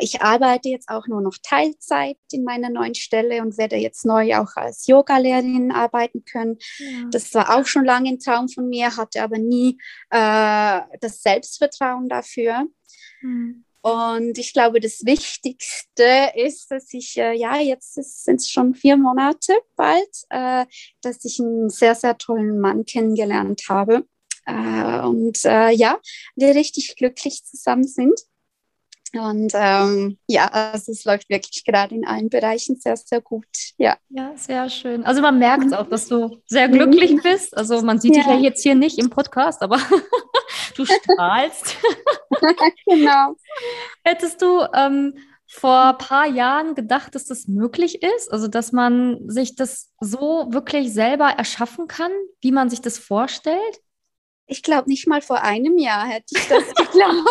ich 0.00 0.20
arbeite 0.22 0.68
jetzt 0.68 0.88
auch 0.88 1.06
nur 1.06 1.20
noch 1.20 1.36
Teilzeit 1.42 2.16
in 2.30 2.44
meiner 2.44 2.70
neuen 2.70 2.94
Stelle 2.94 3.42
und 3.42 3.58
werde 3.58 3.76
jetzt 3.76 4.04
neu 4.04 4.36
auch 4.36 4.56
als 4.56 4.86
Yogalehrerin 4.86 5.72
arbeiten 5.72 6.24
können. 6.24 6.58
Ja. 6.78 7.08
Das 7.10 7.32
war 7.34 7.56
auch 7.56 7.66
schon 7.66 7.84
lange 7.84 8.10
ein 8.10 8.18
Traum 8.18 8.48
von 8.48 8.68
mir, 8.68 8.96
hatte 8.96 9.22
aber 9.22 9.38
nie 9.38 9.78
das 10.10 11.22
Selbstvertrauen 11.22 12.08
dafür. 12.08 12.66
Mhm. 13.22 13.64
Und 13.84 14.38
ich 14.38 14.54
glaube, 14.54 14.80
das 14.80 15.04
Wichtigste 15.04 16.32
ist, 16.36 16.70
dass 16.70 16.94
ich, 16.94 17.18
äh, 17.18 17.34
ja, 17.34 17.58
jetzt 17.58 17.92
sind 18.24 18.40
es 18.40 18.48
schon 18.50 18.74
vier 18.74 18.96
Monate 18.96 19.52
bald, 19.76 20.08
äh, 20.30 20.64
dass 21.02 21.22
ich 21.26 21.38
einen 21.38 21.68
sehr, 21.68 21.94
sehr 21.94 22.16
tollen 22.16 22.60
Mann 22.60 22.86
kennengelernt 22.86 23.64
habe. 23.68 24.06
Äh, 24.46 25.00
und 25.00 25.44
äh, 25.44 25.68
ja, 25.72 26.00
wir 26.34 26.54
richtig 26.54 26.96
glücklich 26.96 27.44
zusammen 27.44 27.86
sind. 27.86 28.18
Und 29.14 29.52
ähm, 29.54 30.18
ja, 30.26 30.48
also 30.48 30.92
es 30.92 31.04
läuft 31.04 31.28
wirklich 31.28 31.64
gerade 31.64 31.94
in 31.94 32.06
allen 32.06 32.28
Bereichen 32.28 32.76
sehr, 32.76 32.96
sehr 32.96 33.20
gut. 33.20 33.46
Ja, 33.78 33.96
ja 34.08 34.32
sehr 34.36 34.68
schön. 34.68 35.04
Also 35.04 35.22
man 35.22 35.38
merkt 35.38 35.72
auch, 35.72 35.88
dass 35.88 36.08
du 36.08 36.42
sehr 36.46 36.68
glücklich 36.68 37.12
mhm. 37.12 37.22
bist. 37.22 37.56
Also 37.56 37.80
man 37.82 38.00
sieht 38.00 38.16
ja. 38.16 38.22
dich 38.22 38.32
ja 38.32 38.38
jetzt 38.38 38.62
hier 38.62 38.74
nicht 38.74 38.98
im 38.98 39.10
Podcast, 39.10 39.62
aber 39.62 39.78
du 40.76 40.84
strahlst. 40.84 41.76
genau. 42.86 43.36
Hättest 44.02 44.42
du 44.42 44.66
ähm, 44.74 45.14
vor 45.46 45.90
ein 45.90 45.98
paar 45.98 46.26
Jahren 46.26 46.74
gedacht, 46.74 47.14
dass 47.14 47.26
das 47.26 47.46
möglich 47.46 48.02
ist? 48.02 48.32
Also, 48.32 48.48
dass 48.48 48.72
man 48.72 49.28
sich 49.28 49.54
das 49.54 49.92
so 50.00 50.48
wirklich 50.50 50.92
selber 50.92 51.28
erschaffen 51.28 51.86
kann, 51.86 52.10
wie 52.40 52.52
man 52.52 52.68
sich 52.70 52.80
das 52.80 52.98
vorstellt? 52.98 53.80
Ich 54.46 54.62
glaube, 54.62 54.90
nicht 54.90 55.06
mal 55.06 55.22
vor 55.22 55.42
einem 55.42 55.78
Jahr 55.78 56.06
hätte 56.06 56.34
ich 56.36 56.48
das 56.48 56.64
geglaubt. 56.74 57.28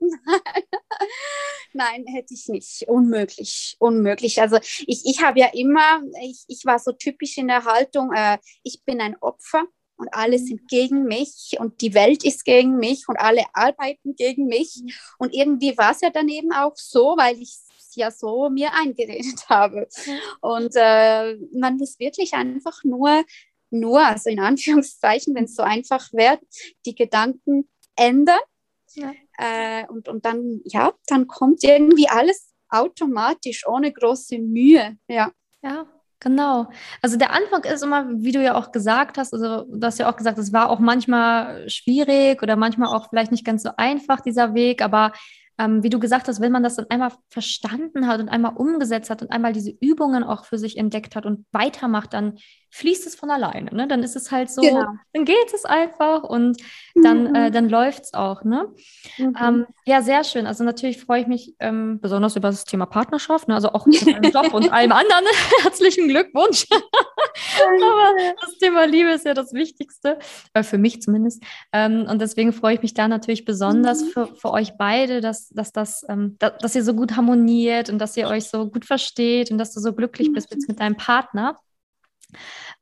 Nein. 0.00 0.62
Nein, 1.72 2.04
hätte 2.06 2.34
ich 2.34 2.48
nicht. 2.48 2.88
Unmöglich, 2.88 3.76
unmöglich. 3.78 4.40
Also 4.40 4.58
ich, 4.86 5.02
ich 5.04 5.22
habe 5.22 5.40
ja 5.40 5.48
immer, 5.52 6.02
ich, 6.22 6.44
ich 6.48 6.64
war 6.64 6.78
so 6.78 6.92
typisch 6.92 7.36
in 7.38 7.48
der 7.48 7.64
Haltung, 7.64 8.12
äh, 8.12 8.38
ich 8.62 8.82
bin 8.84 9.00
ein 9.00 9.16
Opfer 9.20 9.64
und 9.96 10.08
alle 10.12 10.38
mhm. 10.38 10.46
sind 10.46 10.68
gegen 10.68 11.04
mich 11.04 11.56
und 11.58 11.80
die 11.80 11.94
Welt 11.94 12.24
ist 12.24 12.44
gegen 12.44 12.76
mich 12.76 13.08
und 13.08 13.16
alle 13.16 13.44
arbeiten 13.52 14.14
gegen 14.16 14.46
mich. 14.46 14.80
Mhm. 14.82 14.90
Und 15.18 15.34
irgendwie 15.34 15.76
war 15.76 15.92
es 15.92 16.00
ja 16.00 16.10
dann 16.10 16.28
eben 16.28 16.52
auch 16.52 16.74
so, 16.74 17.14
weil 17.16 17.40
ich 17.40 17.56
es 17.78 17.94
ja 17.94 18.10
so 18.10 18.48
mir 18.50 18.72
eingeredet 18.72 19.44
habe. 19.48 19.88
Und 20.40 20.72
äh, 20.74 21.36
man 21.52 21.76
muss 21.76 21.98
wirklich 21.98 22.34
einfach 22.34 22.82
nur, 22.84 23.24
nur, 23.70 24.04
also 24.04 24.30
in 24.30 24.40
Anführungszeichen, 24.40 25.34
wenn 25.34 25.44
es 25.44 25.54
so 25.54 25.62
einfach 25.62 26.12
wäre, 26.12 26.38
die 26.86 26.94
Gedanken 26.94 27.68
ändern. 27.96 28.38
Ja. 28.94 29.12
Äh, 29.38 29.86
und, 29.88 30.08
und 30.08 30.24
dann, 30.24 30.60
ja, 30.64 30.92
dann 31.06 31.26
kommt 31.26 31.62
irgendwie 31.62 32.08
alles 32.08 32.52
automatisch, 32.68 33.66
ohne 33.66 33.92
große 33.92 34.38
Mühe. 34.38 34.96
Ja. 35.08 35.32
Ja, 35.62 35.86
Genau. 36.20 36.68
Also 37.00 37.16
der 37.16 37.32
Anfang 37.32 37.64
ist 37.64 37.82
immer, 37.82 38.06
wie 38.10 38.32
du 38.32 38.42
ja 38.42 38.54
auch 38.54 38.72
gesagt 38.72 39.16
hast, 39.16 39.32
also 39.32 39.64
du 39.64 39.86
hast 39.86 39.98
ja 39.98 40.10
auch 40.10 40.16
gesagt, 40.16 40.38
es 40.38 40.52
war 40.52 40.68
auch 40.68 40.78
manchmal 40.78 41.68
schwierig 41.70 42.42
oder 42.42 42.56
manchmal 42.56 42.94
auch 42.94 43.08
vielleicht 43.08 43.32
nicht 43.32 43.44
ganz 43.44 43.62
so 43.62 43.70
einfach, 43.78 44.20
dieser 44.20 44.52
Weg, 44.52 44.82
aber 44.82 45.12
ähm, 45.58 45.82
wie 45.82 45.88
du 45.88 45.98
gesagt 45.98 46.28
hast, 46.28 46.42
wenn 46.42 46.52
man 46.52 46.62
das 46.62 46.76
dann 46.76 46.86
einmal 46.90 47.12
verstanden 47.30 48.06
hat 48.06 48.20
und 48.20 48.28
einmal 48.28 48.54
umgesetzt 48.54 49.08
hat 49.08 49.22
und 49.22 49.30
einmal 49.30 49.54
diese 49.54 49.70
Übungen 49.80 50.22
auch 50.22 50.44
für 50.44 50.58
sich 50.58 50.76
entdeckt 50.76 51.16
hat 51.16 51.24
und 51.24 51.46
weitermacht, 51.52 52.12
dann 52.12 52.38
fließt 52.70 53.06
es 53.06 53.14
von 53.14 53.30
alleine. 53.30 53.74
Ne? 53.74 53.88
Dann 53.88 54.02
ist 54.02 54.16
es 54.16 54.30
halt 54.30 54.50
so, 54.50 54.62
genau. 54.62 54.86
dann 55.12 55.24
geht 55.24 55.52
es 55.54 55.64
einfach 55.64 56.22
und 56.22 56.60
dann, 56.94 57.30
mhm. 57.30 57.34
äh, 57.34 57.50
dann 57.50 57.68
läuft 57.68 58.04
es 58.04 58.14
auch. 58.14 58.44
Ne? 58.44 58.68
Mhm. 59.18 59.36
Ähm, 59.40 59.66
ja, 59.84 60.02
sehr 60.02 60.24
schön. 60.24 60.46
Also 60.46 60.64
natürlich 60.64 61.00
freue 61.00 61.22
ich 61.22 61.26
mich 61.26 61.54
ähm, 61.58 62.00
besonders 62.00 62.36
über 62.36 62.48
das 62.48 62.64
Thema 62.64 62.86
Partnerschaft, 62.86 63.48
ne? 63.48 63.54
also 63.54 63.72
auch 63.72 63.86
mit 63.86 64.04
meinem 64.06 64.22
Job 64.32 64.54
und 64.54 64.72
allem 64.72 64.92
anderen. 64.92 65.24
Herzlichen 65.62 66.08
Glückwunsch. 66.08 66.66
Aber 66.70 68.34
das 68.40 68.58
Thema 68.58 68.86
Liebe 68.86 69.10
ist 69.10 69.24
ja 69.24 69.34
das 69.34 69.52
Wichtigste, 69.52 70.18
äh, 70.54 70.62
für 70.62 70.78
mich 70.78 71.02
zumindest. 71.02 71.42
Ähm, 71.72 72.06
und 72.08 72.20
deswegen 72.20 72.52
freue 72.52 72.74
ich 72.74 72.82
mich 72.82 72.94
da 72.94 73.08
natürlich 73.08 73.44
besonders 73.44 74.02
mhm. 74.02 74.08
für, 74.08 74.26
für 74.34 74.50
euch 74.52 74.76
beide, 74.78 75.20
dass, 75.20 75.48
dass, 75.48 75.72
das, 75.72 76.04
ähm, 76.08 76.36
da, 76.38 76.50
dass 76.50 76.74
ihr 76.74 76.84
so 76.84 76.94
gut 76.94 77.16
harmoniert 77.16 77.90
und 77.90 77.98
dass 77.98 78.16
ihr 78.16 78.28
euch 78.28 78.44
so 78.44 78.68
gut 78.68 78.84
versteht 78.84 79.50
und 79.50 79.58
dass 79.58 79.72
du 79.72 79.80
so 79.80 79.92
glücklich 79.92 80.32
bist 80.32 80.50
mit 80.68 80.80
deinem 80.80 80.96
Partner. 80.96 81.58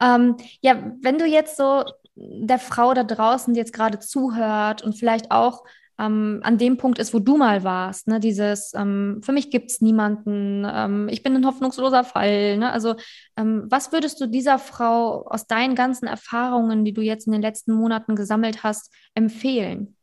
Ähm, 0.00 0.36
ja, 0.60 0.92
wenn 1.02 1.18
du 1.18 1.26
jetzt 1.26 1.56
so 1.56 1.84
der 2.16 2.58
Frau 2.58 2.94
da 2.94 3.04
draußen, 3.04 3.54
die 3.54 3.60
jetzt 3.60 3.72
gerade 3.72 3.98
zuhört 3.98 4.82
und 4.82 4.94
vielleicht 4.94 5.30
auch 5.30 5.64
ähm, 5.98 6.40
an 6.42 6.58
dem 6.58 6.76
Punkt 6.76 6.98
ist, 6.98 7.12
wo 7.12 7.18
du 7.18 7.36
mal 7.36 7.64
warst, 7.64 8.06
ne? 8.06 8.20
dieses, 8.20 8.72
ähm, 8.74 9.20
für 9.22 9.32
mich 9.32 9.50
gibt 9.50 9.70
es 9.70 9.80
niemanden, 9.80 10.64
ähm, 10.68 11.08
ich 11.10 11.22
bin 11.22 11.34
ein 11.34 11.46
hoffnungsloser 11.46 12.04
Fall. 12.04 12.56
Ne? 12.58 12.72
Also 12.72 12.94
ähm, 13.36 13.66
was 13.68 13.92
würdest 13.92 14.20
du 14.20 14.26
dieser 14.26 14.58
Frau 14.58 15.26
aus 15.26 15.46
deinen 15.46 15.74
ganzen 15.74 16.06
Erfahrungen, 16.06 16.84
die 16.84 16.92
du 16.92 17.02
jetzt 17.02 17.26
in 17.26 17.32
den 17.32 17.42
letzten 17.42 17.72
Monaten 17.72 18.14
gesammelt 18.14 18.62
hast, 18.62 18.92
empfehlen? 19.14 19.97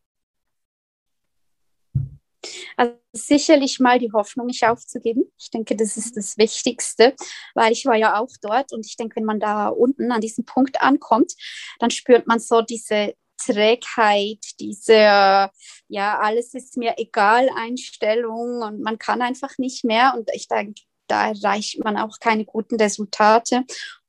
Also 2.77 2.93
sicherlich 3.13 3.79
mal 3.79 3.99
die 3.99 4.11
Hoffnung 4.11 4.47
nicht 4.47 4.65
aufzugeben. 4.65 5.31
Ich 5.37 5.49
denke, 5.51 5.75
das 5.75 5.97
ist 5.97 6.17
das 6.17 6.37
Wichtigste, 6.37 7.15
weil 7.53 7.71
ich 7.71 7.85
war 7.85 7.95
ja 7.95 8.19
auch 8.19 8.31
dort 8.41 8.73
und 8.73 8.85
ich 8.85 8.97
denke, 8.97 9.17
wenn 9.17 9.25
man 9.25 9.39
da 9.39 9.69
unten 9.69 10.11
an 10.11 10.21
diesem 10.21 10.45
Punkt 10.45 10.81
ankommt, 10.81 11.33
dann 11.79 11.91
spürt 11.91 12.27
man 12.27 12.39
so 12.39 12.61
diese 12.61 13.15
Trägheit, 13.37 14.39
diese, 14.59 15.49
ja, 15.87 16.19
alles 16.19 16.53
ist 16.53 16.77
mir 16.77 16.95
egal 16.97 17.49
Einstellung 17.55 18.61
und 18.61 18.81
man 18.81 18.97
kann 18.97 19.21
einfach 19.21 19.57
nicht 19.57 19.83
mehr 19.83 20.13
und 20.17 20.29
ich 20.33 20.47
denke, 20.47 20.81
da 21.07 21.29
erreicht 21.29 21.83
man 21.83 21.97
auch 21.97 22.19
keine 22.19 22.45
guten 22.45 22.75
Resultate. 22.75 23.63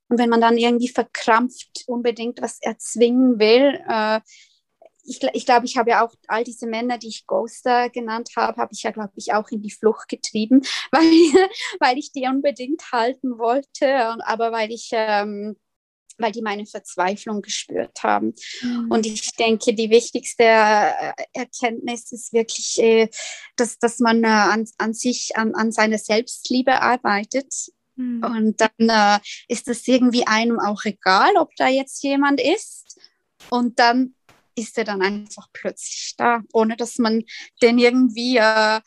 Und 0.08 0.18
wenn 0.18 0.30
man 0.30 0.40
dann 0.40 0.56
irgendwie 0.56 0.88
verkrampft 0.88 1.84
unbedingt 1.86 2.40
was 2.40 2.60
erzwingen 2.60 3.38
will, 3.38 3.80
äh, 3.88 4.20
ich, 5.06 5.22
ich 5.32 5.46
glaube, 5.46 5.66
ich 5.66 5.76
habe 5.76 5.90
ja 5.90 6.04
auch 6.04 6.12
all 6.28 6.44
diese 6.44 6.66
Männer, 6.66 6.98
die 6.98 7.08
ich 7.08 7.26
Ghoster 7.26 7.90
genannt 7.90 8.30
habe, 8.36 8.60
habe 8.60 8.72
ich 8.72 8.82
ja, 8.82 8.90
glaube 8.90 9.12
ich, 9.16 9.32
auch 9.32 9.48
in 9.50 9.62
die 9.62 9.70
Flucht 9.70 10.08
getrieben, 10.08 10.62
weil, 10.90 11.48
weil 11.80 11.98
ich 11.98 12.12
die 12.12 12.26
unbedingt 12.26 12.92
halten 12.92 13.38
wollte, 13.38 14.16
aber 14.26 14.52
weil 14.52 14.70
ich, 14.70 14.90
ähm, 14.92 15.56
weil 16.18 16.32
die 16.32 16.42
meine 16.42 16.66
Verzweiflung 16.66 17.42
gespürt 17.42 18.02
haben. 18.02 18.34
Mhm. 18.62 18.90
Und 18.90 19.06
ich 19.06 19.32
denke, 19.32 19.74
die 19.74 19.90
wichtigste 19.90 20.44
äh, 20.44 21.12
Erkenntnis 21.34 22.10
ist 22.12 22.32
wirklich, 22.32 22.78
äh, 22.82 23.08
dass, 23.56 23.78
dass 23.78 23.98
man 23.98 24.24
äh, 24.24 24.28
an, 24.28 24.66
an 24.78 24.94
sich, 24.94 25.36
an, 25.36 25.54
an 25.54 25.72
seiner 25.72 25.98
Selbstliebe 25.98 26.80
arbeitet. 26.80 27.52
Mhm. 27.96 28.24
Und 28.24 28.60
dann 28.60 28.70
äh, 28.88 29.18
ist 29.48 29.68
es 29.68 29.86
irgendwie 29.86 30.26
einem 30.26 30.58
auch 30.58 30.84
egal, 30.84 31.36
ob 31.36 31.54
da 31.56 31.68
jetzt 31.68 32.02
jemand 32.02 32.40
ist. 32.40 32.98
Und 33.50 33.78
dann 33.78 34.15
ist 34.56 34.76
er 34.78 34.84
dann 34.84 35.02
einfach 35.02 35.48
plötzlich 35.52 36.14
da, 36.16 36.40
ohne 36.52 36.76
dass 36.76 36.98
man 36.98 37.22
den 37.62 37.78
irgendwie 37.78 38.38
äh, 38.38 38.80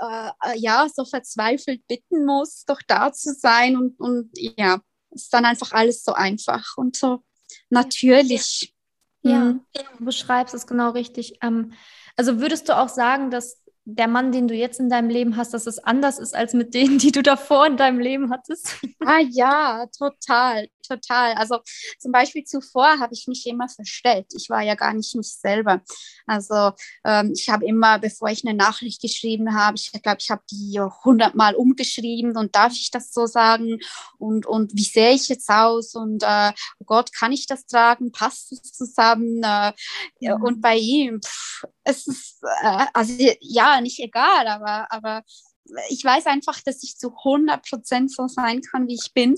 äh, 0.00 0.58
ja 0.58 0.86
so 0.92 1.04
verzweifelt 1.04 1.86
bitten 1.88 2.24
muss, 2.24 2.64
doch 2.66 2.80
da 2.86 3.12
zu 3.12 3.32
sein 3.34 3.76
und, 3.76 3.98
und 3.98 4.30
ja, 4.34 4.80
ist 5.10 5.32
dann 5.32 5.44
einfach 5.44 5.72
alles 5.72 6.04
so 6.04 6.12
einfach 6.12 6.76
und 6.76 6.96
so 6.96 7.22
natürlich. 7.70 8.74
Ja, 9.22 9.38
mhm. 9.38 9.64
du 9.98 10.04
beschreibst 10.04 10.54
es 10.54 10.66
genau 10.66 10.90
richtig. 10.90 11.38
Ähm, 11.40 11.72
also 12.16 12.40
würdest 12.40 12.68
du 12.68 12.76
auch 12.76 12.90
sagen, 12.90 13.30
dass 13.30 13.63
der 13.86 14.08
Mann, 14.08 14.32
den 14.32 14.48
du 14.48 14.54
jetzt 14.54 14.80
in 14.80 14.88
deinem 14.88 15.10
Leben 15.10 15.36
hast, 15.36 15.52
dass 15.52 15.66
es 15.66 15.78
anders 15.78 16.18
ist 16.18 16.34
als 16.34 16.54
mit 16.54 16.72
denen, 16.72 16.98
die 16.98 17.12
du 17.12 17.22
davor 17.22 17.66
in 17.66 17.76
deinem 17.76 17.98
Leben 18.00 18.30
hattest? 18.30 18.76
Ah 19.06 19.20
ja, 19.20 19.84
total, 19.98 20.66
total. 20.88 21.34
Also 21.34 21.58
zum 21.98 22.10
Beispiel 22.10 22.44
zuvor 22.44 22.98
habe 23.00 23.12
ich 23.12 23.26
mich 23.28 23.46
immer 23.46 23.68
verstellt. 23.68 24.28
Ich 24.34 24.48
war 24.48 24.62
ja 24.62 24.76
gar 24.76 24.94
nicht 24.94 25.14
mich 25.14 25.34
selber. 25.34 25.82
Also 26.26 26.72
ähm, 27.04 27.34
ich 27.36 27.50
habe 27.50 27.66
immer, 27.66 27.98
bevor 27.98 28.30
ich 28.30 28.46
eine 28.46 28.56
Nachricht 28.56 29.02
geschrieben 29.02 29.54
habe, 29.54 29.76
ich 29.76 29.92
glaube, 30.02 30.18
ich 30.20 30.30
habe 30.30 30.40
die 30.50 30.80
hundertmal 31.04 31.54
umgeschrieben 31.54 32.34
und 32.38 32.56
darf 32.56 32.72
ich 32.72 32.90
das 32.90 33.12
so 33.12 33.26
sagen? 33.26 33.78
Und, 34.16 34.46
und 34.46 34.72
wie 34.74 34.84
sehe 34.84 35.12
ich 35.12 35.28
jetzt 35.28 35.50
aus? 35.50 35.94
Und 35.94 36.22
äh, 36.22 36.52
oh 36.78 36.84
Gott, 36.86 37.12
kann 37.12 37.32
ich 37.32 37.46
das 37.46 37.66
tragen? 37.66 38.10
Passt 38.10 38.52
es 38.52 38.72
zusammen? 38.72 39.42
Äh, 39.42 39.72
mhm. 40.20 40.42
Und 40.42 40.60
bei 40.62 40.76
ihm, 40.76 41.20
pff, 41.20 41.64
es 41.84 42.06
ist, 42.06 42.42
äh, 42.62 42.86
also 42.92 43.14
ja, 43.40 43.80
nicht 43.80 44.00
egal, 44.00 44.48
aber, 44.48 44.90
aber 44.90 45.22
ich 45.88 46.04
weiß 46.04 46.26
einfach, 46.26 46.60
dass 46.60 46.82
ich 46.82 46.96
zu 46.98 47.14
100 47.16 47.66
Prozent 47.68 48.12
so 48.12 48.26
sein 48.26 48.60
kann, 48.60 48.88
wie 48.88 48.94
ich 48.94 49.12
bin. 49.12 49.36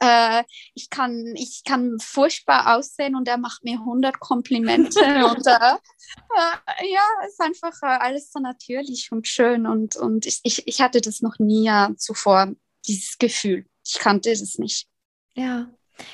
Äh, 0.00 0.44
ich, 0.74 0.90
kann, 0.90 1.34
ich 1.36 1.62
kann 1.64 1.98
furchtbar 2.00 2.76
aussehen 2.76 3.14
und 3.14 3.28
er 3.28 3.38
macht 3.38 3.62
mir 3.62 3.78
100 3.78 4.18
Komplimente. 4.18 4.98
und 5.30 5.46
äh, 5.46 5.74
äh, 5.74 6.92
ja, 6.92 7.02
es 7.24 7.32
ist 7.32 7.40
einfach 7.40 7.82
äh, 7.82 7.98
alles 8.02 8.32
so 8.32 8.40
natürlich 8.40 9.10
und 9.12 9.28
schön. 9.28 9.66
Und, 9.66 9.96
und 9.96 10.26
ich, 10.26 10.40
ich, 10.42 10.66
ich 10.66 10.80
hatte 10.80 11.00
das 11.00 11.20
noch 11.20 11.38
nie 11.38 11.70
zuvor, 11.96 12.52
dieses 12.86 13.18
Gefühl. 13.18 13.66
Ich 13.84 13.94
kannte 13.94 14.30
es 14.30 14.58
nicht. 14.58 14.86
Ja, 15.34 15.70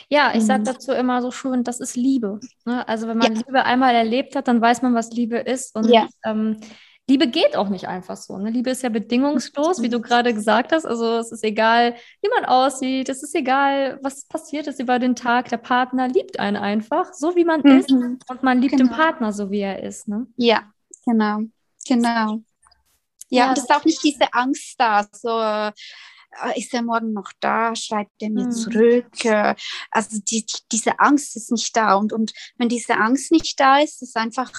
ja, 0.08 0.32
ich 0.34 0.44
sage 0.44 0.60
mhm. 0.60 0.64
dazu 0.64 0.92
immer 0.92 1.22
so 1.22 1.30
schön, 1.30 1.64
das 1.64 1.80
ist 1.80 1.96
Liebe. 1.96 2.40
Ne? 2.64 2.86
Also 2.88 3.08
wenn 3.08 3.18
man 3.18 3.34
ja. 3.34 3.42
Liebe 3.46 3.64
einmal 3.64 3.94
erlebt 3.94 4.36
hat, 4.36 4.48
dann 4.48 4.60
weiß 4.60 4.82
man, 4.82 4.94
was 4.94 5.10
Liebe 5.10 5.38
ist. 5.38 5.74
Und 5.74 5.88
ja. 5.88 6.08
ähm, 6.24 6.58
Liebe 7.08 7.26
geht 7.26 7.56
auch 7.56 7.70
nicht 7.70 7.88
einfach 7.88 8.16
so. 8.16 8.36
Ne? 8.36 8.50
Liebe 8.50 8.68
ist 8.68 8.82
ja 8.82 8.90
bedingungslos, 8.90 9.80
wie 9.80 9.88
du 9.88 10.00
gerade 10.00 10.34
gesagt 10.34 10.72
hast. 10.72 10.84
Also 10.84 11.16
es 11.16 11.32
ist 11.32 11.42
egal, 11.42 11.94
wie 12.20 12.28
man 12.28 12.44
aussieht, 12.44 13.08
es 13.08 13.22
ist 13.22 13.34
egal, 13.34 13.98
was 14.02 14.26
passiert 14.26 14.66
ist 14.66 14.78
über 14.78 14.98
den 14.98 15.16
Tag. 15.16 15.48
Der 15.48 15.56
Partner 15.56 16.06
liebt 16.08 16.38
einen 16.38 16.56
einfach, 16.56 17.14
so 17.14 17.34
wie 17.34 17.46
man 17.46 17.62
mhm. 17.62 17.78
ist. 17.78 17.90
Und 17.90 18.42
man 18.42 18.60
liebt 18.60 18.76
genau. 18.76 18.90
den 18.90 18.96
Partner, 18.96 19.32
so 19.32 19.50
wie 19.50 19.60
er 19.60 19.82
ist. 19.82 20.06
Ne? 20.06 20.26
Ja, 20.36 20.64
genau, 21.06 21.40
genau. 21.86 22.42
Ja, 23.30 23.44
ja, 23.44 23.48
und 23.48 23.58
es 23.58 23.64
ist 23.64 23.74
auch 23.74 23.84
nicht 23.84 24.02
diese 24.04 24.32
Angst 24.32 24.74
da, 24.78 25.06
so 25.12 25.28
ist 26.56 26.74
er 26.74 26.82
morgen 26.82 27.12
noch 27.12 27.32
da, 27.40 27.74
schreibt 27.74 28.22
er 28.22 28.30
mir 28.30 28.46
mhm. 28.46 28.52
zurück. 28.52 29.24
Äh, 29.24 29.54
also 29.90 30.18
die, 30.20 30.44
diese 30.70 30.98
Angst 31.00 31.36
ist 31.36 31.50
nicht 31.50 31.76
da. 31.76 31.94
Und, 31.94 32.12
und 32.12 32.32
wenn 32.56 32.68
diese 32.68 32.96
Angst 32.96 33.32
nicht 33.32 33.58
da 33.58 33.78
ist, 33.78 34.02
ist 34.02 34.10
es 34.10 34.16
einfach, 34.16 34.50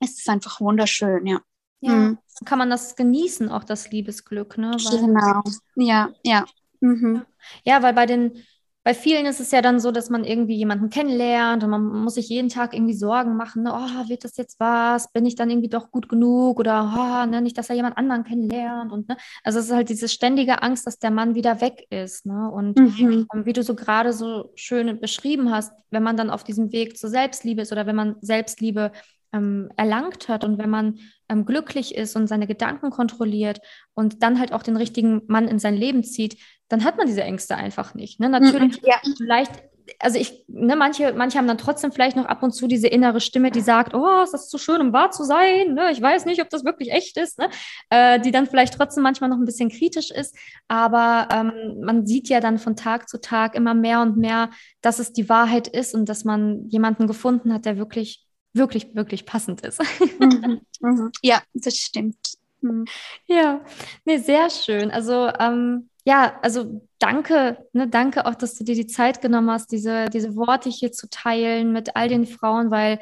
ist 0.00 0.20
es 0.20 0.28
einfach 0.28 0.60
wunderschön, 0.60 1.26
ja. 1.26 1.40
Ja, 1.82 1.92
mhm. 1.92 2.18
kann 2.44 2.58
man 2.58 2.68
das 2.68 2.94
genießen, 2.94 3.48
auch 3.48 3.64
das 3.64 3.90
Liebesglück, 3.90 4.58
ne? 4.58 4.72
Weil, 4.72 5.00
genau, 5.00 5.42
ja, 5.76 6.10
ja. 6.22 6.44
Mhm. 6.80 7.24
Ja, 7.64 7.82
weil 7.82 7.94
bei 7.94 8.04
den, 8.04 8.44
bei 8.82 8.94
vielen 8.94 9.26
ist 9.26 9.40
es 9.40 9.50
ja 9.50 9.60
dann 9.60 9.78
so, 9.78 9.90
dass 9.90 10.08
man 10.08 10.24
irgendwie 10.24 10.56
jemanden 10.56 10.88
kennenlernt 10.88 11.62
und 11.62 11.70
man 11.70 11.82
muss 11.82 12.14
sich 12.14 12.30
jeden 12.30 12.48
Tag 12.48 12.72
irgendwie 12.72 12.94
Sorgen 12.94 13.36
machen, 13.36 13.64
ne? 13.64 13.72
oh, 13.74 14.08
wird 14.08 14.24
das 14.24 14.38
jetzt 14.38 14.58
was? 14.58 15.12
Bin 15.12 15.26
ich 15.26 15.34
dann 15.34 15.50
irgendwie 15.50 15.68
doch 15.68 15.90
gut 15.90 16.08
genug? 16.08 16.58
Oder 16.58 16.94
oh, 16.96 17.30
ne? 17.30 17.42
nicht, 17.42 17.58
dass 17.58 17.68
er 17.68 17.76
jemand 17.76 17.98
anderen 17.98 18.24
kennenlernt. 18.24 18.90
Und, 18.90 19.08
ne? 19.08 19.18
Also 19.44 19.58
es 19.58 19.66
ist 19.66 19.72
halt 19.72 19.90
diese 19.90 20.08
ständige 20.08 20.62
Angst, 20.62 20.86
dass 20.86 20.98
der 20.98 21.10
Mann 21.10 21.34
wieder 21.34 21.60
weg 21.60 21.86
ist. 21.90 22.24
Ne? 22.24 22.50
Und 22.50 22.78
mhm. 22.78 23.26
ähm, 23.34 23.44
wie 23.44 23.52
du 23.52 23.62
so 23.62 23.74
gerade 23.74 24.14
so 24.14 24.50
schön 24.54 24.98
beschrieben 24.98 25.50
hast, 25.50 25.72
wenn 25.90 26.02
man 26.02 26.16
dann 26.16 26.30
auf 26.30 26.42
diesem 26.42 26.72
Weg 26.72 26.96
zur 26.96 27.10
Selbstliebe 27.10 27.60
ist 27.60 27.72
oder 27.72 27.86
wenn 27.86 27.96
man 27.96 28.16
Selbstliebe 28.22 28.92
ähm, 29.32 29.70
erlangt 29.76 30.28
hat 30.28 30.44
und 30.44 30.58
wenn 30.58 30.70
man 30.70 30.98
ähm, 31.28 31.44
glücklich 31.44 31.94
ist 31.94 32.16
und 32.16 32.26
seine 32.26 32.46
Gedanken 32.46 32.90
kontrolliert 32.90 33.60
und 33.94 34.22
dann 34.22 34.38
halt 34.38 34.52
auch 34.52 34.62
den 34.62 34.76
richtigen 34.76 35.22
Mann 35.28 35.48
in 35.48 35.58
sein 35.58 35.76
Leben 35.76 36.02
zieht, 36.02 36.38
dann 36.68 36.84
hat 36.84 36.96
man 36.96 37.06
diese 37.06 37.22
Ängste 37.22 37.56
einfach 37.56 37.94
nicht. 37.94 38.20
Ne? 38.20 38.28
Natürlich, 38.28 38.80
ja. 38.82 38.96
vielleicht, 39.16 39.52
also 39.98 40.18
ich, 40.18 40.44
ne, 40.46 40.76
manche, 40.76 41.12
manche 41.14 41.38
haben 41.38 41.48
dann 41.48 41.58
trotzdem 41.58 41.90
vielleicht 41.90 42.16
noch 42.16 42.26
ab 42.26 42.42
und 42.42 42.52
zu 42.52 42.68
diese 42.68 42.86
innere 42.86 43.20
Stimme, 43.20 43.50
die 43.50 43.60
sagt, 43.60 43.92
oh, 43.94 44.22
ist 44.22 44.32
das 44.32 44.48
zu 44.48 44.56
schön, 44.56 44.80
um 44.80 44.92
wahr 44.92 45.10
zu 45.10 45.24
sein? 45.24 45.74
Ne? 45.74 45.90
Ich 45.90 46.00
weiß 46.00 46.26
nicht, 46.26 46.40
ob 46.40 46.48
das 46.48 46.64
wirklich 46.64 46.92
echt 46.92 47.16
ist, 47.16 47.38
ne? 47.38 47.48
äh, 47.90 48.20
die 48.20 48.30
dann 48.30 48.46
vielleicht 48.46 48.74
trotzdem 48.74 49.02
manchmal 49.02 49.30
noch 49.30 49.38
ein 49.38 49.44
bisschen 49.44 49.68
kritisch 49.68 50.10
ist. 50.10 50.36
Aber 50.68 51.28
ähm, 51.32 51.80
man 51.84 52.06
sieht 52.06 52.28
ja 52.28 52.40
dann 52.40 52.58
von 52.58 52.76
Tag 52.76 53.08
zu 53.08 53.20
Tag 53.20 53.56
immer 53.56 53.74
mehr 53.74 54.00
und 54.00 54.16
mehr, 54.16 54.50
dass 54.80 55.00
es 55.00 55.12
die 55.12 55.28
Wahrheit 55.28 55.66
ist 55.66 55.94
und 55.94 56.08
dass 56.08 56.24
man 56.24 56.68
jemanden 56.68 57.08
gefunden 57.08 57.52
hat, 57.52 57.64
der 57.64 57.76
wirklich 57.76 58.29
wirklich, 58.52 58.94
wirklich 58.94 59.26
passend 59.26 59.62
ist. 59.62 59.80
Mhm, 60.18 60.60
mhm. 60.80 61.10
Ja, 61.22 61.42
das 61.54 61.76
stimmt. 61.76 62.16
Mhm. 62.60 62.84
Ja, 63.26 63.60
nee, 64.04 64.18
sehr 64.18 64.50
schön. 64.50 64.90
Also 64.90 65.28
ähm, 65.38 65.88
ja, 66.04 66.38
also 66.42 66.82
danke, 66.98 67.66
ne, 67.72 67.88
danke 67.88 68.26
auch, 68.26 68.34
dass 68.34 68.54
du 68.54 68.64
dir 68.64 68.74
die 68.74 68.86
Zeit 68.86 69.20
genommen 69.20 69.50
hast, 69.50 69.70
diese, 69.72 70.06
diese 70.06 70.34
Worte 70.36 70.70
hier 70.70 70.92
zu 70.92 71.08
teilen 71.10 71.72
mit 71.72 71.96
all 71.96 72.08
den 72.08 72.26
Frauen, 72.26 72.70
weil 72.70 72.98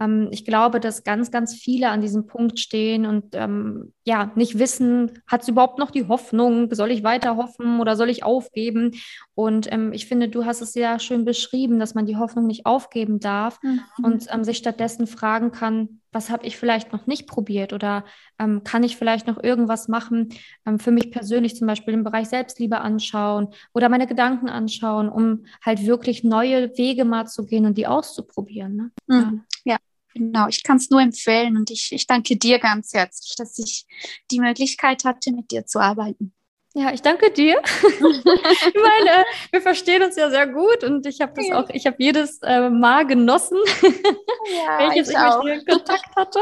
ähm, 0.00 0.28
ich 0.30 0.44
glaube, 0.44 0.80
dass 0.80 1.04
ganz, 1.04 1.30
ganz 1.30 1.54
viele 1.54 1.88
an 1.88 2.00
diesem 2.00 2.26
Punkt 2.26 2.58
stehen 2.58 3.06
und 3.06 3.34
ähm, 3.34 3.92
ja, 4.04 4.32
nicht 4.34 4.58
wissen, 4.58 5.22
hat 5.26 5.42
es 5.42 5.48
überhaupt 5.48 5.78
noch 5.78 5.90
die 5.90 6.08
Hoffnung, 6.08 6.72
soll 6.74 6.90
ich 6.90 7.02
weiter 7.04 7.36
hoffen 7.36 7.80
oder 7.80 7.96
soll 7.96 8.10
ich 8.10 8.24
aufgeben? 8.24 8.92
Und 9.34 9.72
ähm, 9.72 9.92
ich 9.92 10.06
finde, 10.06 10.28
du 10.28 10.44
hast 10.44 10.60
es 10.60 10.72
sehr 10.72 10.98
schön 10.98 11.24
beschrieben, 11.24 11.78
dass 11.78 11.94
man 11.94 12.04
die 12.04 12.16
Hoffnung 12.16 12.46
nicht 12.46 12.66
aufgeben 12.66 13.18
darf 13.18 13.58
mhm. 13.62 13.80
und 14.02 14.26
ähm, 14.30 14.44
sich 14.44 14.58
stattdessen 14.58 15.06
fragen 15.06 15.52
kann, 15.52 16.00
was 16.12 16.28
habe 16.28 16.46
ich 16.46 16.58
vielleicht 16.58 16.92
noch 16.92 17.06
nicht 17.06 17.26
probiert 17.26 17.72
oder 17.72 18.04
ähm, 18.38 18.62
kann 18.62 18.82
ich 18.82 18.96
vielleicht 18.96 19.26
noch 19.26 19.42
irgendwas 19.42 19.88
machen, 19.88 20.28
ähm, 20.66 20.78
für 20.78 20.90
mich 20.90 21.10
persönlich 21.10 21.56
zum 21.56 21.66
Beispiel 21.66 21.94
im 21.94 22.04
Bereich 22.04 22.28
Selbstliebe 22.28 22.80
anschauen 22.80 23.48
oder 23.72 23.88
meine 23.88 24.06
Gedanken 24.06 24.50
anschauen, 24.50 25.08
um 25.08 25.46
halt 25.64 25.86
wirklich 25.86 26.22
neue 26.24 26.76
Wege 26.76 27.06
mal 27.06 27.26
zu 27.26 27.46
gehen 27.46 27.64
und 27.64 27.78
die 27.78 27.86
auszuprobieren. 27.86 28.76
Ne? 28.76 28.90
Mhm. 29.06 29.44
Ja. 29.64 29.78
Genau, 30.14 30.46
ich 30.46 30.62
kann 30.62 30.76
es 30.76 30.90
nur 30.90 31.00
empfehlen 31.00 31.56
und 31.56 31.70
ich, 31.70 31.90
ich 31.90 32.06
danke 32.06 32.36
dir 32.36 32.58
ganz 32.58 32.92
herzlich, 32.92 33.34
dass 33.34 33.58
ich 33.58 33.86
die 34.30 34.40
Möglichkeit 34.40 35.04
hatte, 35.06 35.32
mit 35.32 35.50
dir 35.50 35.64
zu 35.64 35.78
arbeiten. 35.78 36.34
Ja, 36.74 36.90
ich 36.92 37.02
danke 37.02 37.30
dir. 37.30 37.60
ich 37.82 38.74
meine, 38.74 39.24
wir 39.50 39.60
verstehen 39.60 40.02
uns 40.02 40.16
ja 40.16 40.30
sehr 40.30 40.46
gut 40.46 40.84
und 40.84 41.04
ich 41.04 41.20
habe 41.20 41.32
das 41.34 41.50
auch, 41.50 41.68
ich 41.68 41.86
habe 41.86 41.96
jedes 41.98 42.38
äh, 42.42 42.70
Mal 42.70 43.06
genossen, 43.06 43.58
ja, 43.82 44.78
welches 44.78 45.10
ich, 45.10 45.16
ich 45.16 45.44
mit 45.44 45.68
dir 45.68 45.74
Kontakt 45.74 46.16
hatte. 46.16 46.40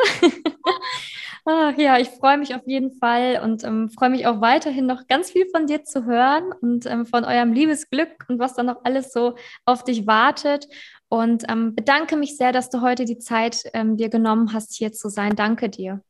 Ach, 1.45 1.75
ja, 1.77 1.99
ich 1.99 2.11
freue 2.11 2.39
mich 2.39 2.55
auf 2.55 2.63
jeden 2.67 2.93
Fall 2.93 3.41
und 3.43 3.65
ähm, 3.65 3.91
freue 3.91 4.11
mich 4.11 4.29
auch 4.29 4.41
weiterhin 4.41 4.87
noch 4.87 5.09
ganz 5.09 5.33
viel 5.33 5.49
von 5.51 5.67
dir 5.67 5.83
zu 5.83 6.05
hören 6.05 6.53
und 6.61 6.87
ähm, 6.87 7.07
von 7.07 7.25
eurem 7.25 7.53
Liebesglück 7.53 8.27
und 8.29 8.39
was 8.39 8.55
da 8.55 8.63
noch 8.63 8.85
alles 8.85 9.13
so 9.13 9.35
auf 9.65 9.83
dich 9.83 10.07
wartet. 10.07 10.69
Und 11.09 11.43
ähm, 11.49 11.75
bedanke 11.75 12.17
mich 12.17 12.37
sehr, 12.37 12.53
dass 12.53 12.71
du 12.71 12.83
heute 12.83 13.05
die 13.05 13.19
Zeit 13.19 13.65
ähm, 13.75 13.97
dir 13.97 14.11
genommen 14.11 14.53
hast, 14.53 14.77
hier 14.77 14.93
zu 14.93 15.09
sein. 15.09 15.35
Danke 15.35 15.69
dir. 15.69 16.01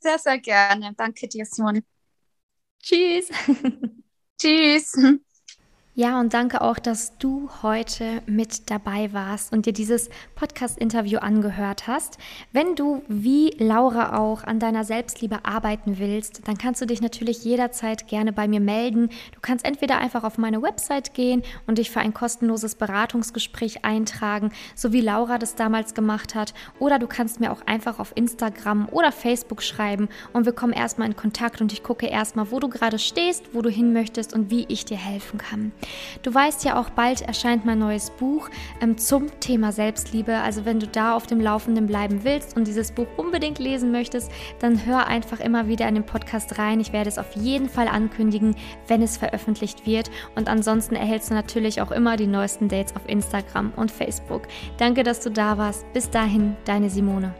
Sehr, 0.00 0.18
sehr 0.18 0.38
gerne. 0.38 0.92
Danke 0.94 1.28
dir, 1.28 1.46
Simone. 1.46 1.82
Tschüss. 2.82 3.30
Tschüss. 4.38 4.94
Ja, 5.94 6.18
und 6.20 6.32
danke 6.32 6.62
auch, 6.62 6.78
dass 6.78 7.18
du 7.18 7.50
heute 7.62 8.22
mit 8.24 8.70
dabei 8.70 9.12
warst 9.12 9.52
und 9.52 9.66
dir 9.66 9.74
dieses 9.74 10.08
Podcast-Interview 10.36 11.18
angehört 11.18 11.86
hast. 11.86 12.16
Wenn 12.50 12.76
du 12.76 13.02
wie 13.08 13.50
Laura 13.58 14.16
auch 14.16 14.42
an 14.42 14.58
deiner 14.58 14.84
Selbstliebe 14.84 15.44
arbeiten 15.44 15.98
willst, 15.98 16.48
dann 16.48 16.56
kannst 16.56 16.80
du 16.80 16.86
dich 16.86 17.02
natürlich 17.02 17.44
jederzeit 17.44 18.08
gerne 18.08 18.32
bei 18.32 18.48
mir 18.48 18.60
melden. 18.60 19.10
Du 19.32 19.40
kannst 19.42 19.66
entweder 19.66 19.98
einfach 19.98 20.24
auf 20.24 20.38
meine 20.38 20.62
Website 20.62 21.12
gehen 21.12 21.42
und 21.66 21.76
dich 21.76 21.90
für 21.90 22.00
ein 22.00 22.14
kostenloses 22.14 22.76
Beratungsgespräch 22.76 23.84
eintragen, 23.84 24.50
so 24.74 24.94
wie 24.94 25.02
Laura 25.02 25.36
das 25.36 25.56
damals 25.56 25.92
gemacht 25.92 26.34
hat, 26.34 26.54
oder 26.78 26.98
du 26.98 27.06
kannst 27.06 27.38
mir 27.38 27.52
auch 27.52 27.66
einfach 27.66 27.98
auf 27.98 28.12
Instagram 28.14 28.88
oder 28.88 29.12
Facebook 29.12 29.62
schreiben 29.62 30.08
und 30.32 30.46
wir 30.46 30.54
kommen 30.54 30.72
erstmal 30.72 31.08
in 31.08 31.16
Kontakt 31.16 31.60
und 31.60 31.70
ich 31.70 31.82
gucke 31.82 32.06
erstmal, 32.06 32.50
wo 32.50 32.60
du 32.60 32.70
gerade 32.70 32.98
stehst, 32.98 33.52
wo 33.52 33.60
du 33.60 33.68
hin 33.68 33.92
möchtest 33.92 34.32
und 34.32 34.50
wie 34.50 34.64
ich 34.70 34.86
dir 34.86 34.96
helfen 34.96 35.36
kann. 35.36 35.72
Du 36.22 36.32
weißt 36.32 36.64
ja 36.64 36.80
auch, 36.80 36.90
bald 36.90 37.22
erscheint 37.22 37.64
mein 37.64 37.78
neues 37.78 38.10
Buch 38.10 38.48
ähm, 38.80 38.98
zum 38.98 39.28
Thema 39.40 39.72
Selbstliebe. 39.72 40.36
Also 40.36 40.64
wenn 40.64 40.80
du 40.80 40.86
da 40.86 41.14
auf 41.14 41.26
dem 41.26 41.40
Laufenden 41.40 41.86
bleiben 41.86 42.24
willst 42.24 42.56
und 42.56 42.66
dieses 42.66 42.92
Buch 42.92 43.06
unbedingt 43.16 43.58
lesen 43.58 43.92
möchtest, 43.92 44.30
dann 44.60 44.86
hör 44.86 45.06
einfach 45.06 45.40
immer 45.40 45.68
wieder 45.68 45.88
in 45.88 45.94
den 45.94 46.06
Podcast 46.06 46.58
rein. 46.58 46.80
Ich 46.80 46.92
werde 46.92 47.08
es 47.08 47.18
auf 47.18 47.34
jeden 47.34 47.68
Fall 47.68 47.88
ankündigen, 47.88 48.54
wenn 48.86 49.02
es 49.02 49.16
veröffentlicht 49.16 49.86
wird. 49.86 50.10
Und 50.36 50.48
ansonsten 50.48 50.96
erhältst 50.96 51.30
du 51.30 51.34
natürlich 51.34 51.80
auch 51.80 51.90
immer 51.90 52.16
die 52.16 52.26
neuesten 52.26 52.68
Dates 52.68 52.94
auf 52.96 53.08
Instagram 53.08 53.72
und 53.76 53.90
Facebook. 53.90 54.42
Danke, 54.78 55.02
dass 55.02 55.20
du 55.20 55.30
da 55.30 55.58
warst. 55.58 55.90
Bis 55.92 56.10
dahin, 56.10 56.56
deine 56.64 56.90
Simone. 56.90 57.34